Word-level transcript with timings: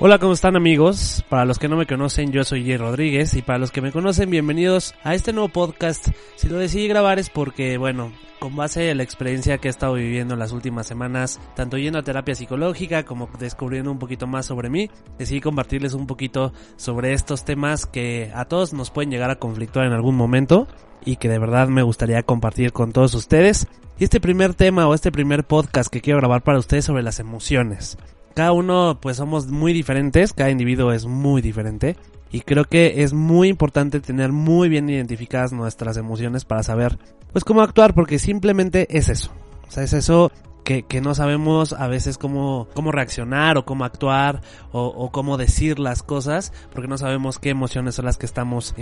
Hola, 0.00 0.20
¿cómo 0.20 0.32
están 0.32 0.54
amigos? 0.54 1.24
Para 1.28 1.44
los 1.44 1.58
que 1.58 1.66
no 1.66 1.76
me 1.76 1.84
conocen, 1.84 2.30
yo 2.30 2.44
soy 2.44 2.64
Jay 2.64 2.76
Rodríguez 2.76 3.34
y 3.34 3.42
para 3.42 3.58
los 3.58 3.72
que 3.72 3.80
me 3.80 3.90
conocen, 3.90 4.30
bienvenidos 4.30 4.94
a 5.02 5.16
este 5.16 5.32
nuevo 5.32 5.48
podcast. 5.48 6.10
Si 6.36 6.48
lo 6.48 6.58
decidí 6.58 6.86
grabar 6.86 7.18
es 7.18 7.30
porque, 7.30 7.78
bueno, 7.78 8.12
con 8.38 8.54
base 8.54 8.90
en 8.90 8.98
la 8.98 9.02
experiencia 9.02 9.58
que 9.58 9.66
he 9.66 9.70
estado 9.72 9.94
viviendo 9.94 10.34
en 10.34 10.38
las 10.38 10.52
últimas 10.52 10.86
semanas, 10.86 11.40
tanto 11.56 11.78
yendo 11.78 11.98
a 11.98 12.04
terapia 12.04 12.36
psicológica 12.36 13.02
como 13.02 13.28
descubriendo 13.40 13.90
un 13.90 13.98
poquito 13.98 14.28
más 14.28 14.46
sobre 14.46 14.70
mí, 14.70 14.88
decidí 15.18 15.40
compartirles 15.40 15.94
un 15.94 16.06
poquito 16.06 16.52
sobre 16.76 17.12
estos 17.12 17.44
temas 17.44 17.84
que 17.84 18.30
a 18.36 18.44
todos 18.44 18.72
nos 18.72 18.92
pueden 18.92 19.10
llegar 19.10 19.30
a 19.30 19.40
conflictuar 19.40 19.84
en 19.84 19.94
algún 19.94 20.14
momento 20.14 20.68
y 21.04 21.16
que 21.16 21.28
de 21.28 21.40
verdad 21.40 21.66
me 21.66 21.82
gustaría 21.82 22.22
compartir 22.22 22.72
con 22.72 22.92
todos 22.92 23.14
ustedes. 23.14 23.66
Y 23.98 24.04
este 24.04 24.20
primer 24.20 24.54
tema 24.54 24.86
o 24.86 24.94
este 24.94 25.10
primer 25.10 25.42
podcast 25.42 25.92
que 25.92 26.00
quiero 26.00 26.20
grabar 26.20 26.42
para 26.42 26.60
ustedes 26.60 26.84
sobre 26.84 27.02
las 27.02 27.18
emociones 27.18 27.98
cada 28.38 28.52
uno 28.52 28.98
pues 29.02 29.16
somos 29.16 29.48
muy 29.48 29.72
diferentes, 29.72 30.32
cada 30.32 30.48
individuo 30.50 30.92
es 30.92 31.06
muy 31.06 31.42
diferente 31.42 31.96
y 32.30 32.42
creo 32.42 32.66
que 32.66 33.02
es 33.02 33.12
muy 33.12 33.48
importante 33.48 33.98
tener 33.98 34.30
muy 34.30 34.68
bien 34.68 34.88
identificadas 34.88 35.52
nuestras 35.52 35.96
emociones 35.96 36.44
para 36.44 36.62
saber 36.62 37.00
pues 37.32 37.42
cómo 37.42 37.62
actuar 37.62 37.94
porque 37.94 38.20
simplemente 38.20 38.96
es 38.96 39.08
eso. 39.08 39.32
O 39.66 39.72
sea, 39.72 39.82
es 39.82 39.92
eso 39.92 40.30
que, 40.62 40.84
que 40.84 41.00
no 41.00 41.16
sabemos 41.16 41.72
a 41.72 41.88
veces 41.88 42.16
cómo, 42.16 42.68
cómo 42.74 42.92
reaccionar 42.92 43.58
o 43.58 43.64
cómo 43.64 43.84
actuar 43.84 44.40
o, 44.70 44.84
o, 44.86 45.10
cómo 45.10 45.36
decir 45.36 45.80
las 45.80 46.04
cosas 46.04 46.52
porque 46.72 46.86
no 46.86 46.96
sabemos 46.96 47.40
qué 47.40 47.50
emociones 47.50 47.96
son 47.96 48.04
las 48.04 48.18
que 48.18 48.26
estamos 48.26 48.72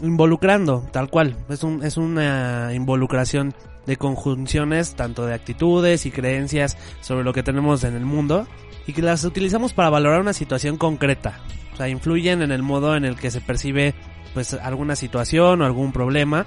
involucrando, 0.00 0.88
tal 0.90 1.10
cual. 1.10 1.36
Es, 1.50 1.64
un, 1.64 1.84
es 1.84 1.98
una 1.98 2.70
involucración 2.72 3.52
de 3.84 3.98
conjunciones 3.98 4.94
tanto 4.94 5.26
de 5.26 5.34
actitudes 5.34 6.06
y 6.06 6.10
creencias 6.10 6.78
sobre 7.02 7.24
lo 7.24 7.34
que 7.34 7.42
tenemos 7.42 7.84
en 7.84 7.94
el 7.94 8.06
mundo 8.06 8.46
y 8.86 8.92
que 8.92 9.02
las 9.02 9.24
utilizamos 9.24 9.72
para 9.72 9.90
valorar 9.90 10.20
una 10.20 10.32
situación 10.32 10.76
concreta. 10.76 11.40
O 11.72 11.76
sea, 11.76 11.88
influyen 11.88 12.42
en 12.42 12.52
el 12.52 12.62
modo 12.62 12.96
en 12.96 13.04
el 13.04 13.16
que 13.16 13.30
se 13.30 13.40
percibe 13.40 13.94
pues 14.34 14.54
alguna 14.54 14.96
situación 14.96 15.62
o 15.62 15.64
algún 15.64 15.92
problema. 15.92 16.46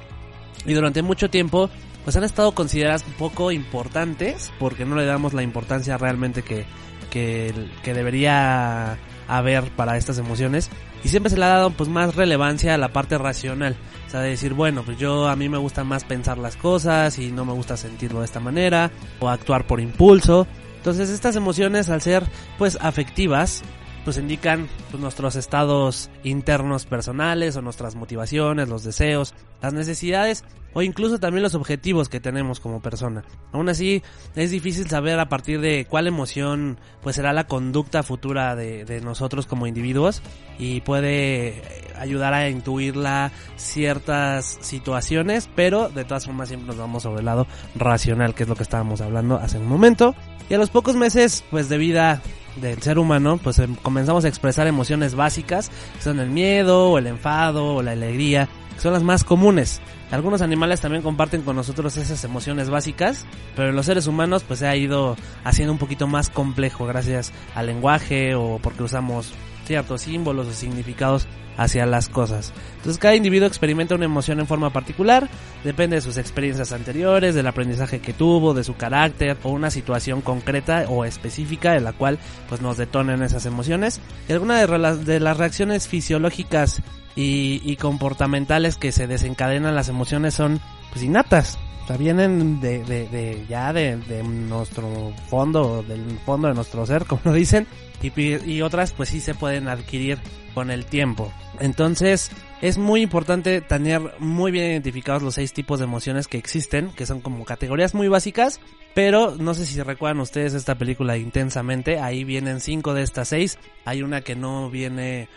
Y 0.66 0.73
durante 0.73 1.02
mucho 1.02 1.30
tiempo 1.30 1.69
pues 2.03 2.16
han 2.16 2.23
estado 2.23 2.52
consideradas 2.53 3.03
poco 3.17 3.52
importantes 3.52 4.52
porque 4.59 4.86
no 4.86 4.95
le 4.95 5.05
damos 5.05 5.33
la 5.33 5.42
importancia 5.42 5.97
realmente 5.97 6.44
que, 6.44 6.66
que, 7.09 7.52
que 7.83 7.94
debería 7.95 8.99
haber 9.27 9.72
para 9.72 9.97
estas 9.97 10.20
emociones. 10.20 10.70
Y 11.03 11.09
siempre 11.09 11.31
se 11.31 11.38
le 11.38 11.45
ha 11.45 11.49
dado 11.49 11.72
pues 11.72 11.89
más 11.89 12.16
relevancia 12.16 12.75
a 12.75 12.77
la 12.77 12.89
parte 12.89 13.17
racional, 13.17 13.75
o 14.08 14.09
sea, 14.09 14.22
de 14.22 14.30
decir, 14.30 14.53
bueno, 14.53 14.83
pues 14.83 14.97
yo 14.97 15.27
a 15.27 15.36
mí 15.36 15.49
me 15.49 15.58
gusta 15.58 15.83
más 15.83 16.03
pensar 16.03 16.38
las 16.38 16.58
cosas 16.58 17.17
y 17.17 17.31
no 17.31 17.45
me 17.45 17.53
gusta 17.53 17.75
sentirlo 17.75 18.20
de 18.20 18.25
esta 18.25 18.39
manera 18.39 18.92
o 19.20 19.30
actuar 19.30 19.66
por 19.66 19.80
impulso 19.80 20.47
entonces 20.86 21.09
estas 21.09 21.36
emociones 21.36 21.89
al 21.89 22.00
ser 22.03 22.22
pues 22.59 22.78
afectivas 22.80 23.64
pues 24.03 24.19
indican 24.19 24.69
pues, 24.92 25.02
nuestros 25.02 25.36
estados 25.36 26.11
internos 26.23 26.86
personales 26.86 27.55
o 27.55 27.64
nuestras 27.64 27.95
motivaciones, 27.95 28.69
los 28.69 28.83
deseos, 28.83 29.33
las 29.64 29.73
necesidades 29.73 30.44
o 30.75 30.81
incluso 30.81 31.19
también 31.19 31.41
los 31.41 31.55
objetivos 31.55 32.09
que 32.09 32.19
tenemos 32.19 32.59
como 32.59 32.81
persona. 32.81 33.23
Aún 33.53 33.69
así 33.69 34.03
es 34.35 34.51
difícil 34.51 34.87
saber 34.87 35.19
a 35.19 35.29
partir 35.29 35.61
de 35.61 35.85
cuál 35.89 36.05
emoción 36.05 36.77
pues 37.01 37.15
será 37.15 37.33
la 37.33 37.47
conducta 37.47 38.03
futura 38.03 38.55
de, 38.55 38.83
de 38.83 38.99
nosotros 38.99 39.47
como 39.47 39.67
individuos 39.67 40.21
y 40.59 40.81
puede 40.81 41.63
ayudar 41.97 42.33
a 42.33 42.49
intuirla 42.49 43.31
ciertas 43.55 44.57
situaciones, 44.59 45.49
pero 45.55 45.87
de 45.87 46.03
todas 46.03 46.25
formas 46.25 46.49
siempre 46.49 46.67
nos 46.67 46.77
vamos 46.77 47.03
sobre 47.03 47.19
el 47.19 47.25
lado 47.25 47.47
racional, 47.75 48.35
que 48.35 48.43
es 48.43 48.49
lo 48.49 48.55
que 48.55 48.63
estábamos 48.63 48.99
hablando 48.99 49.37
hace 49.37 49.57
un 49.57 49.67
momento. 49.67 50.13
Y 50.49 50.53
a 50.53 50.57
los 50.57 50.69
pocos 50.69 50.95
meses 50.97 51.43
pues 51.49 51.69
de 51.69 51.77
vida 51.77 52.21
del 52.57 52.81
ser 52.81 52.99
humano, 52.99 53.39
pues 53.41 53.59
em, 53.59 53.75
comenzamos 53.75 54.25
a 54.25 54.27
expresar 54.27 54.67
emociones 54.67 55.15
básicas, 55.15 55.71
son 55.99 56.19
el 56.19 56.30
miedo, 56.30 56.91
o 56.91 56.97
el 56.97 57.08
enfado, 57.08 57.75
o 57.75 57.81
la 57.81 57.91
alegría, 57.91 58.47
que 58.75 58.81
son 58.81 58.93
las 58.93 59.03
más 59.03 59.23
comunes. 59.23 59.81
Algunos 60.11 60.41
animales 60.41 60.81
también 60.81 61.02
comparten 61.02 61.41
con 61.41 61.55
nosotros 61.55 61.97
esas 61.97 62.23
emociones 62.23 62.69
básicas, 62.69 63.25
pero 63.55 63.69
en 63.69 63.75
los 63.75 63.87
seres 63.87 64.08
humanos 64.08 64.43
pues 64.43 64.59
se 64.59 64.67
ha 64.67 64.75
ido 64.75 65.17
haciendo 65.43 65.73
un 65.73 65.80
poquito 65.80 66.08
más 66.08 66.30
complejo 66.30 66.85
gracias 66.85 67.33
al 67.55 67.65
lenguaje 67.65 68.35
o 68.35 68.59
porque 68.61 68.83
usamos 68.83 69.33
ciertos 69.65 70.02
símbolos 70.02 70.47
o 70.47 70.53
significados 70.53 71.27
hacia 71.58 71.85
las 71.85 72.09
cosas. 72.09 72.53
Entonces 72.77 72.97
cada 72.99 73.15
individuo 73.15 73.47
experimenta 73.47 73.95
una 73.95 74.05
emoción 74.05 74.39
en 74.39 74.47
forma 74.47 74.71
particular, 74.71 75.30
depende 75.64 75.95
de 75.95 76.02
sus 76.02 76.17
experiencias 76.17 76.71
anteriores, 76.71 77.33
del 77.33 77.47
aprendizaje 77.47 77.99
que 77.99 78.14
tuvo, 78.14 78.53
de 78.53 78.64
su 78.64 78.75
carácter 78.75 79.37
o 79.43 79.49
una 79.49 79.71
situación 79.71 80.21
concreta 80.21 80.85
o 80.89 81.05
específica 81.05 81.75
en 81.75 81.83
la 81.83 81.93
cual 81.93 82.19
pues 82.49 82.61
nos 82.61 82.77
detonen 82.77 83.23
esas 83.23 83.45
emociones. 83.45 84.02
Y 84.27 84.33
algunas 84.33 84.67
de, 84.67 85.14
de 85.14 85.19
las 85.19 85.37
reacciones 85.37 85.87
fisiológicas 85.87 86.81
y, 87.15 87.61
y, 87.64 87.76
comportamentales 87.77 88.76
que 88.76 88.92
se 88.92 89.08
desencadenan 89.08 89.76
las 89.76 89.89
emociones 89.89 90.33
son 90.33 90.59
pues 90.92 91.03
innatas. 91.03 91.58
O 91.83 91.87
sea, 91.87 91.98
vienen 91.98 92.59
de, 92.61 92.83
de, 92.83 93.08
de 93.08 93.45
ya 93.48 93.71
de, 93.71 93.98
de, 93.98 94.23
nuestro 94.23 95.14
fondo, 95.30 95.83
del 95.83 96.20
fondo 96.26 96.48
de 96.48 96.55
nuestro 96.55 96.86
ser, 96.86 97.05
como 97.05 97.21
lo 97.26 97.33
dicen, 97.33 97.67
y, 98.02 98.52
y 98.52 98.61
otras 98.61 98.92
pues 98.93 99.09
sí 99.09 99.21
se 99.21 99.36
pueden 99.36 99.67
adquirir 99.67 100.17
con 100.55 100.71
el 100.71 100.86
tiempo. 100.86 101.31
Entonces, 101.59 102.31
es 102.61 102.77
muy 102.77 103.02
importante 103.02 103.61
tener 103.61 104.02
muy 104.20 104.52
bien 104.52 104.71
identificados 104.71 105.21
los 105.21 105.36
seis 105.36 105.53
tipos 105.53 105.80
de 105.80 105.86
emociones 105.86 106.27
que 106.27 106.37
existen, 106.37 106.89
que 106.89 107.05
son 107.05 107.21
como 107.21 107.45
categorías 107.45 107.93
muy 107.93 108.08
básicas, 108.08 108.59
pero 108.95 109.36
no 109.37 109.53
sé 109.53 109.65
si 109.65 109.80
recuerdan 109.82 110.21
ustedes 110.21 110.53
esta 110.53 110.76
película 110.76 111.17
intensamente, 111.17 111.99
ahí 111.99 112.23
vienen 112.23 112.61
cinco 112.61 112.93
de 112.93 113.03
estas 113.03 113.27
seis, 113.27 113.59
hay 113.83 114.02
una 114.02 114.21
que 114.21 114.36
no 114.36 114.70
viene 114.70 115.27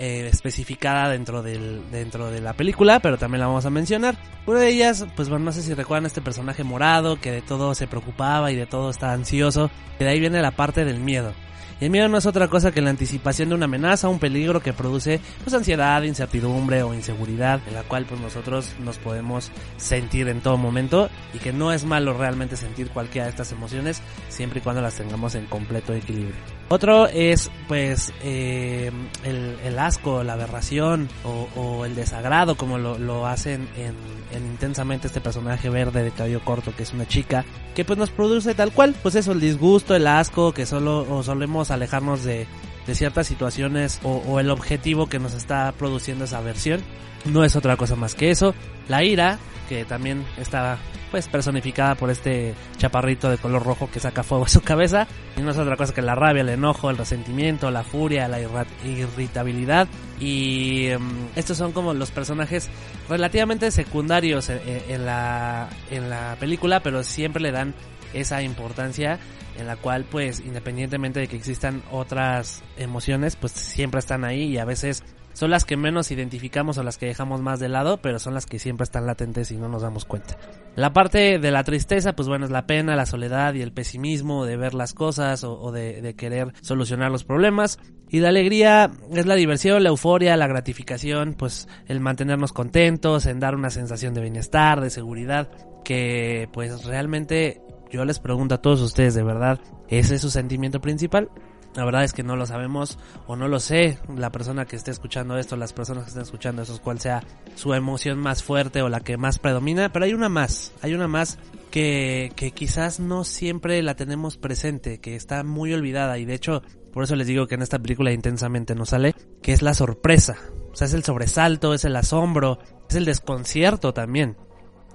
eh, 0.00 0.28
especificada 0.32 1.08
dentro 1.08 1.42
del 1.42 1.82
dentro 1.90 2.30
de 2.30 2.40
la 2.40 2.52
película, 2.52 3.00
pero 3.00 3.18
también 3.18 3.40
la 3.40 3.48
vamos 3.48 3.66
a 3.66 3.70
mencionar. 3.70 4.16
Una 4.46 4.60
de 4.60 4.68
ellas, 4.68 5.04
pues 5.16 5.28
bueno, 5.28 5.46
no 5.46 5.52
sé 5.52 5.62
si 5.62 5.74
recuerdan 5.74 6.06
este 6.06 6.22
personaje 6.22 6.62
morado 6.62 7.20
que 7.20 7.32
de 7.32 7.42
todo 7.42 7.74
se 7.74 7.88
preocupaba 7.88 8.52
y 8.52 8.56
de 8.56 8.66
todo 8.66 8.90
estaba 8.90 9.12
ansioso, 9.12 9.70
y 9.98 10.04
de 10.04 10.10
ahí 10.10 10.20
viene 10.20 10.40
la 10.40 10.52
parte 10.52 10.84
del 10.84 11.00
miedo. 11.00 11.34
Y 11.80 11.84
el 11.84 11.90
miedo 11.90 12.08
no 12.08 12.18
es 12.18 12.26
otra 12.26 12.48
cosa 12.48 12.72
que 12.72 12.80
la 12.80 12.90
anticipación 12.90 13.48
de 13.48 13.54
una 13.54 13.66
amenaza, 13.66 14.08
un 14.08 14.18
peligro 14.18 14.60
que 14.60 14.72
produce 14.72 15.20
pues 15.44 15.54
ansiedad, 15.54 16.02
incertidumbre 16.02 16.82
o 16.82 16.94
inseguridad, 16.94 17.60
en 17.66 17.74
la 17.74 17.82
cual 17.82 18.04
pues 18.04 18.20
nosotros 18.20 18.74
nos 18.80 18.98
podemos 18.98 19.50
sentir 19.76 20.28
en 20.28 20.40
todo 20.40 20.56
momento 20.56 21.08
y 21.34 21.38
que 21.38 21.52
no 21.52 21.72
es 21.72 21.84
malo 21.84 22.14
realmente 22.14 22.56
sentir 22.56 22.90
cualquiera 22.90 23.26
de 23.26 23.30
estas 23.30 23.52
emociones 23.52 24.02
siempre 24.28 24.58
y 24.58 24.62
cuando 24.62 24.82
las 24.82 24.94
tengamos 24.94 25.34
en 25.36 25.46
completo 25.46 25.92
equilibrio. 25.92 26.57
Otro 26.70 27.06
es 27.06 27.50
pues 27.66 28.12
eh, 28.22 28.90
el, 29.24 29.78
asco, 29.78 30.22
la 30.22 30.34
aberración 30.34 31.08
o, 31.24 31.84
el 31.86 31.94
desagrado 31.94 32.56
como 32.56 32.76
lo, 32.78 33.26
hacen 33.26 33.68
en, 33.76 33.94
en, 34.32 34.46
intensamente 34.50 35.06
este 35.06 35.22
personaje 35.22 35.70
verde 35.70 36.02
de 36.02 36.10
cabello 36.10 36.40
corto 36.44 36.74
que 36.76 36.82
es 36.82 36.92
una 36.92 37.08
chica 37.08 37.46
que 37.74 37.86
pues 37.86 37.98
nos 37.98 38.10
produce 38.10 38.54
tal 38.54 38.72
cual 38.72 38.94
pues 39.02 39.14
eso 39.14 39.32
el 39.32 39.40
disgusto, 39.40 39.94
el 39.94 40.06
asco 40.06 40.52
que 40.52 40.66
solo 40.66 41.06
o 41.10 41.22
solemos 41.22 41.70
alejarnos 41.70 42.22
de, 42.24 42.46
de 42.86 42.94
ciertas 42.94 43.26
situaciones 43.26 43.98
o, 44.02 44.22
o 44.28 44.38
el 44.38 44.50
objetivo 44.50 45.08
que 45.08 45.18
nos 45.18 45.32
está 45.32 45.72
produciendo 45.72 46.26
esa 46.26 46.38
aversión 46.38 46.82
no 47.24 47.44
es 47.44 47.56
otra 47.56 47.76
cosa 47.76 47.96
más 47.96 48.14
que 48.14 48.30
eso. 48.30 48.54
La 48.88 49.04
ira, 49.04 49.38
que 49.68 49.84
también 49.84 50.24
está 50.38 50.78
pues 51.10 51.28
personificada 51.28 51.94
por 51.94 52.10
este 52.10 52.54
chaparrito 52.76 53.30
de 53.30 53.38
color 53.38 53.64
rojo 53.64 53.90
que 53.90 54.00
saca 54.00 54.22
fuego 54.22 54.44
a 54.44 54.48
su 54.48 54.60
cabeza. 54.60 55.06
Y 55.36 55.42
no 55.42 55.50
es 55.50 55.58
otra 55.58 55.76
cosa 55.76 55.94
que 55.94 56.02
la 56.02 56.14
rabia, 56.14 56.42
el 56.42 56.48
enojo, 56.48 56.90
el 56.90 56.96
resentimiento, 56.96 57.70
la 57.70 57.84
furia, 57.84 58.28
la 58.28 58.40
irritabilidad. 58.84 59.88
Y 60.20 60.90
um, 60.92 61.28
estos 61.36 61.56
son 61.56 61.72
como 61.72 61.94
los 61.94 62.10
personajes 62.10 62.68
relativamente 63.08 63.70
secundarios 63.70 64.48
en, 64.50 64.60
en, 64.88 65.06
la, 65.06 65.68
en 65.90 66.10
la 66.10 66.36
película, 66.40 66.80
pero 66.80 67.02
siempre 67.04 67.42
le 67.42 67.52
dan 67.52 67.74
esa 68.12 68.42
importancia 68.42 69.18
en 69.58 69.66
la 69.66 69.76
cual 69.76 70.04
pues 70.04 70.40
independientemente 70.40 71.20
de 71.20 71.26
que 71.26 71.36
existan 71.36 71.82
otras 71.90 72.62
emociones 72.76 73.36
pues 73.36 73.52
siempre 73.52 73.98
están 73.98 74.24
ahí 74.24 74.44
y 74.44 74.58
a 74.58 74.64
veces 74.64 75.02
son 75.38 75.52
las 75.52 75.64
que 75.64 75.76
menos 75.76 76.10
identificamos 76.10 76.78
o 76.78 76.82
las 76.82 76.98
que 76.98 77.06
dejamos 77.06 77.40
más 77.40 77.60
de 77.60 77.68
lado, 77.68 77.98
pero 77.98 78.18
son 78.18 78.34
las 78.34 78.44
que 78.44 78.58
siempre 78.58 78.82
están 78.82 79.06
latentes 79.06 79.52
y 79.52 79.56
no 79.56 79.68
nos 79.68 79.82
damos 79.82 80.04
cuenta. 80.04 80.36
La 80.74 80.92
parte 80.92 81.38
de 81.38 81.50
la 81.52 81.62
tristeza, 81.62 82.16
pues 82.16 82.26
bueno, 82.26 82.44
es 82.44 82.50
la 82.50 82.66
pena, 82.66 82.96
la 82.96 83.06
soledad 83.06 83.54
y 83.54 83.62
el 83.62 83.70
pesimismo 83.70 84.44
de 84.44 84.56
ver 84.56 84.74
las 84.74 84.94
cosas 84.94 85.44
o, 85.44 85.70
de, 85.70 86.02
de, 86.02 86.14
querer 86.14 86.54
solucionar 86.60 87.12
los 87.12 87.22
problemas. 87.22 87.78
Y 88.08 88.18
la 88.18 88.30
alegría 88.30 88.90
es 89.12 89.26
la 89.26 89.36
diversión, 89.36 89.84
la 89.84 89.90
euforia, 89.90 90.36
la 90.36 90.48
gratificación, 90.48 91.34
pues 91.34 91.68
el 91.86 92.00
mantenernos 92.00 92.52
contentos, 92.52 93.26
en 93.26 93.38
dar 93.38 93.54
una 93.54 93.70
sensación 93.70 94.14
de 94.14 94.22
bienestar, 94.22 94.80
de 94.80 94.90
seguridad, 94.90 95.50
que 95.84 96.48
pues 96.52 96.84
realmente 96.84 97.62
yo 97.92 98.04
les 98.04 98.18
pregunto 98.18 98.56
a 98.56 98.60
todos 98.60 98.80
ustedes, 98.80 99.14
¿de 99.14 99.22
verdad 99.22 99.60
ese 99.86 100.16
es 100.16 100.20
su 100.20 100.30
sentimiento 100.30 100.80
principal? 100.80 101.30
La 101.78 101.84
verdad 101.84 102.02
es 102.02 102.12
que 102.12 102.24
no 102.24 102.34
lo 102.34 102.44
sabemos 102.44 102.98
o 103.28 103.36
no 103.36 103.46
lo 103.46 103.60
sé. 103.60 104.00
La 104.16 104.32
persona 104.32 104.64
que 104.64 104.74
esté 104.74 104.90
escuchando 104.90 105.38
esto, 105.38 105.54
las 105.54 105.72
personas 105.72 106.02
que 106.02 106.08
estén 106.08 106.24
escuchando 106.24 106.60
esto, 106.60 106.76
cuál 106.82 106.98
sea 106.98 107.22
su 107.54 107.72
emoción 107.72 108.18
más 108.18 108.42
fuerte 108.42 108.82
o 108.82 108.88
la 108.88 108.98
que 108.98 109.16
más 109.16 109.38
predomina. 109.38 109.92
Pero 109.92 110.04
hay 110.04 110.12
una 110.12 110.28
más, 110.28 110.72
hay 110.82 110.94
una 110.94 111.06
más 111.06 111.38
que, 111.70 112.32
que 112.34 112.50
quizás 112.50 112.98
no 112.98 113.22
siempre 113.22 113.80
la 113.84 113.94
tenemos 113.94 114.36
presente, 114.38 114.98
que 114.98 115.14
está 115.14 115.44
muy 115.44 115.72
olvidada 115.72 116.18
y 116.18 116.24
de 116.24 116.34
hecho 116.34 116.62
por 116.92 117.04
eso 117.04 117.14
les 117.14 117.28
digo 117.28 117.46
que 117.46 117.54
en 117.54 117.62
esta 117.62 117.78
película 117.78 118.10
intensamente 118.10 118.74
nos 118.74 118.88
sale, 118.88 119.14
que 119.40 119.52
es 119.52 119.62
la 119.62 119.72
sorpresa. 119.72 120.34
O 120.72 120.74
sea, 120.74 120.88
es 120.88 120.94
el 120.94 121.04
sobresalto, 121.04 121.74
es 121.74 121.84
el 121.84 121.94
asombro, 121.94 122.58
es 122.90 122.96
el 122.96 123.04
desconcierto 123.04 123.94
también. 123.94 124.36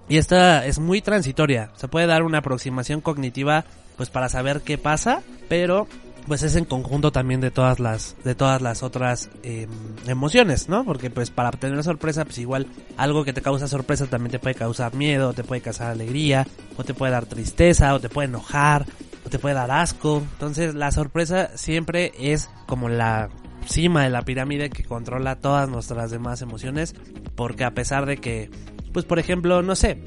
Y 0.09 0.17
esta 0.17 0.65
es 0.65 0.79
muy 0.79 1.01
transitoria. 1.01 1.71
Se 1.77 1.87
puede 1.87 2.07
dar 2.07 2.23
una 2.23 2.39
aproximación 2.39 2.99
cognitiva 2.99 3.63
pues 3.95 4.09
para 4.09 4.27
saber 4.27 4.61
qué 4.61 4.77
pasa, 4.77 5.21
pero 5.47 5.87
pues 6.27 6.43
es 6.43 6.55
en 6.55 6.65
conjunto 6.65 7.11
también 7.11 7.41
de 7.41 7.51
todas 7.51 7.79
las 7.79 8.15
de 8.23 8.35
todas 8.35 8.61
las 8.61 8.83
otras 8.83 9.29
em, 9.43 9.69
emociones, 10.07 10.69
¿no? 10.69 10.85
Porque 10.85 11.09
pues 11.09 11.29
para 11.29 11.49
obtener 11.49 11.83
sorpresa, 11.83 12.25
pues 12.25 12.37
igual 12.37 12.67
algo 12.97 13.23
que 13.23 13.33
te 13.33 13.41
causa 13.41 13.67
sorpresa 13.67 14.07
también 14.07 14.31
te 14.31 14.39
puede 14.39 14.55
causar 14.55 14.93
miedo, 14.95 15.33
te 15.33 15.43
puede 15.43 15.61
causar 15.61 15.91
alegría, 15.91 16.47
o 16.77 16.83
te 16.83 16.93
puede 16.93 17.11
dar 17.11 17.25
tristeza, 17.25 17.93
o 17.93 17.99
te 17.99 18.09
puede 18.09 18.27
enojar, 18.27 18.85
o 19.25 19.29
te 19.29 19.39
puede 19.39 19.55
dar 19.55 19.71
asco. 19.71 20.23
Entonces 20.33 20.75
la 20.75 20.91
sorpresa 20.91 21.51
siempre 21.55 22.13
es 22.17 22.49
como 22.67 22.89
la 22.89 23.29
cima 23.65 24.03
de 24.03 24.09
la 24.09 24.23
pirámide 24.23 24.69
que 24.69 24.83
controla 24.83 25.37
todas 25.37 25.69
nuestras 25.69 26.11
demás 26.11 26.41
emociones, 26.41 26.95
porque 27.35 27.63
a 27.63 27.71
pesar 27.71 28.05
de 28.05 28.17
que, 28.17 28.49
pues 28.91 29.05
por 29.05 29.19
ejemplo, 29.19 29.61
no 29.61 29.75
sé, 29.75 30.01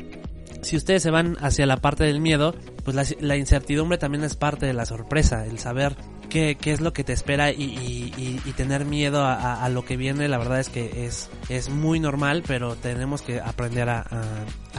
si 0.62 0.76
ustedes 0.76 1.02
se 1.02 1.10
van 1.10 1.36
hacia 1.40 1.66
la 1.66 1.78
parte 1.78 2.04
del 2.04 2.20
miedo, 2.20 2.54
pues 2.86 3.20
la, 3.20 3.36
incertidumbre 3.36 3.98
también 3.98 4.22
es 4.22 4.36
parte 4.36 4.64
de 4.64 4.72
la 4.72 4.86
sorpresa, 4.86 5.44
el 5.44 5.58
saber 5.58 5.96
qué, 6.30 6.56
qué 6.56 6.70
es 6.70 6.80
lo 6.80 6.92
que 6.92 7.02
te 7.02 7.12
espera 7.12 7.50
y, 7.50 8.52
tener 8.56 8.84
miedo 8.84 9.24
a, 9.26 9.68
lo 9.68 9.84
que 9.84 9.96
viene, 9.96 10.28
la 10.28 10.38
verdad 10.38 10.60
es 10.60 10.68
que 10.68 11.04
es, 11.04 11.28
es 11.48 11.68
muy 11.68 11.98
normal, 11.98 12.44
pero 12.46 12.76
tenemos 12.76 13.22
que 13.22 13.40
aprender 13.40 13.88
a, 13.88 14.04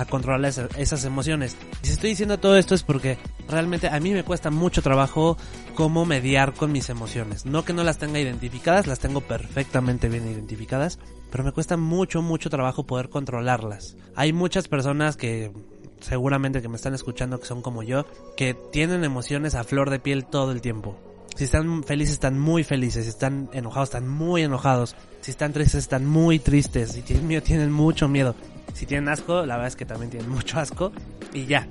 controlar 0.10 0.50
esas, 0.78 1.04
emociones. 1.04 1.58
Y 1.84 1.88
si 1.88 1.92
estoy 1.92 2.12
diciendo 2.12 2.40
todo 2.40 2.58
esto 2.58 2.76
es 2.76 2.84
porque 2.84 3.18
realmente 3.50 3.90
a 3.90 4.00
mí 4.00 4.14
me 4.14 4.24
cuesta 4.24 4.52
mucho 4.52 4.82
trabajo 4.82 5.38
cómo 5.76 6.06
mediar 6.06 6.54
con 6.54 6.72
mis 6.72 6.90
emociones. 6.90 7.46
No 7.46 7.66
que 7.66 7.74
no 7.74 7.84
las 7.84 7.98
tenga 7.98 8.22
identificadas, 8.22 8.88
las 8.88 9.00
tengo 9.00 9.20
perfectamente 9.20 10.08
bien 10.08 10.32
identificadas, 10.32 10.98
pero 11.30 11.44
me 11.44 11.52
cuesta 11.52 11.76
mucho, 11.76 12.22
mucho 12.22 12.50
trabajo 12.50 12.86
poder 12.86 13.10
controlarlas. 13.10 13.98
Hay 14.16 14.32
muchas 14.32 14.70
personas 14.70 15.18
que 15.18 15.52
seguramente 16.00 16.62
que 16.62 16.70
me 16.70 16.76
están 16.76 16.94
escuchando 16.94 17.40
que 17.40 17.46
son 17.46 17.62
como 17.62 17.84
yo, 17.84 18.06
que 18.36 18.54
tienen 18.54 19.04
emociones 19.04 19.56
a 19.56 19.64
flor 19.64 19.90
de 19.90 20.00
piel 20.00 20.26
todo 20.26 20.52
el 20.52 20.62
tiempo. 20.62 20.98
Si 21.36 21.44
están 21.44 21.84
felices, 21.84 22.14
están 22.14 22.40
muy 22.40 22.64
felices. 22.64 23.04
Si 23.04 23.10
están 23.10 23.48
enojados, 23.54 23.90
están 23.90 24.08
muy 24.08 24.42
enojados. 24.42 24.96
Si 25.22 25.30
están 25.30 25.54
tristes, 25.54 25.84
están 25.84 26.04
muy 26.04 26.40
tristes. 26.40 26.94
Si 26.94 27.04
tienen 27.04 27.28
miedo, 27.28 27.44
tienen 27.44 27.72
mucho 27.72 28.08
miedo. 28.08 28.34
Si 28.74 28.88
tienen 28.88 29.08
asco, 29.10 29.46
la 29.46 29.56
verdad 29.56 29.68
es 29.68 29.76
que 29.76 29.86
también 29.86 30.10
tienen 30.10 30.30
mucho 30.32 30.60
asco. 30.60 30.92
Y 31.34 31.46
ya. 31.46 31.68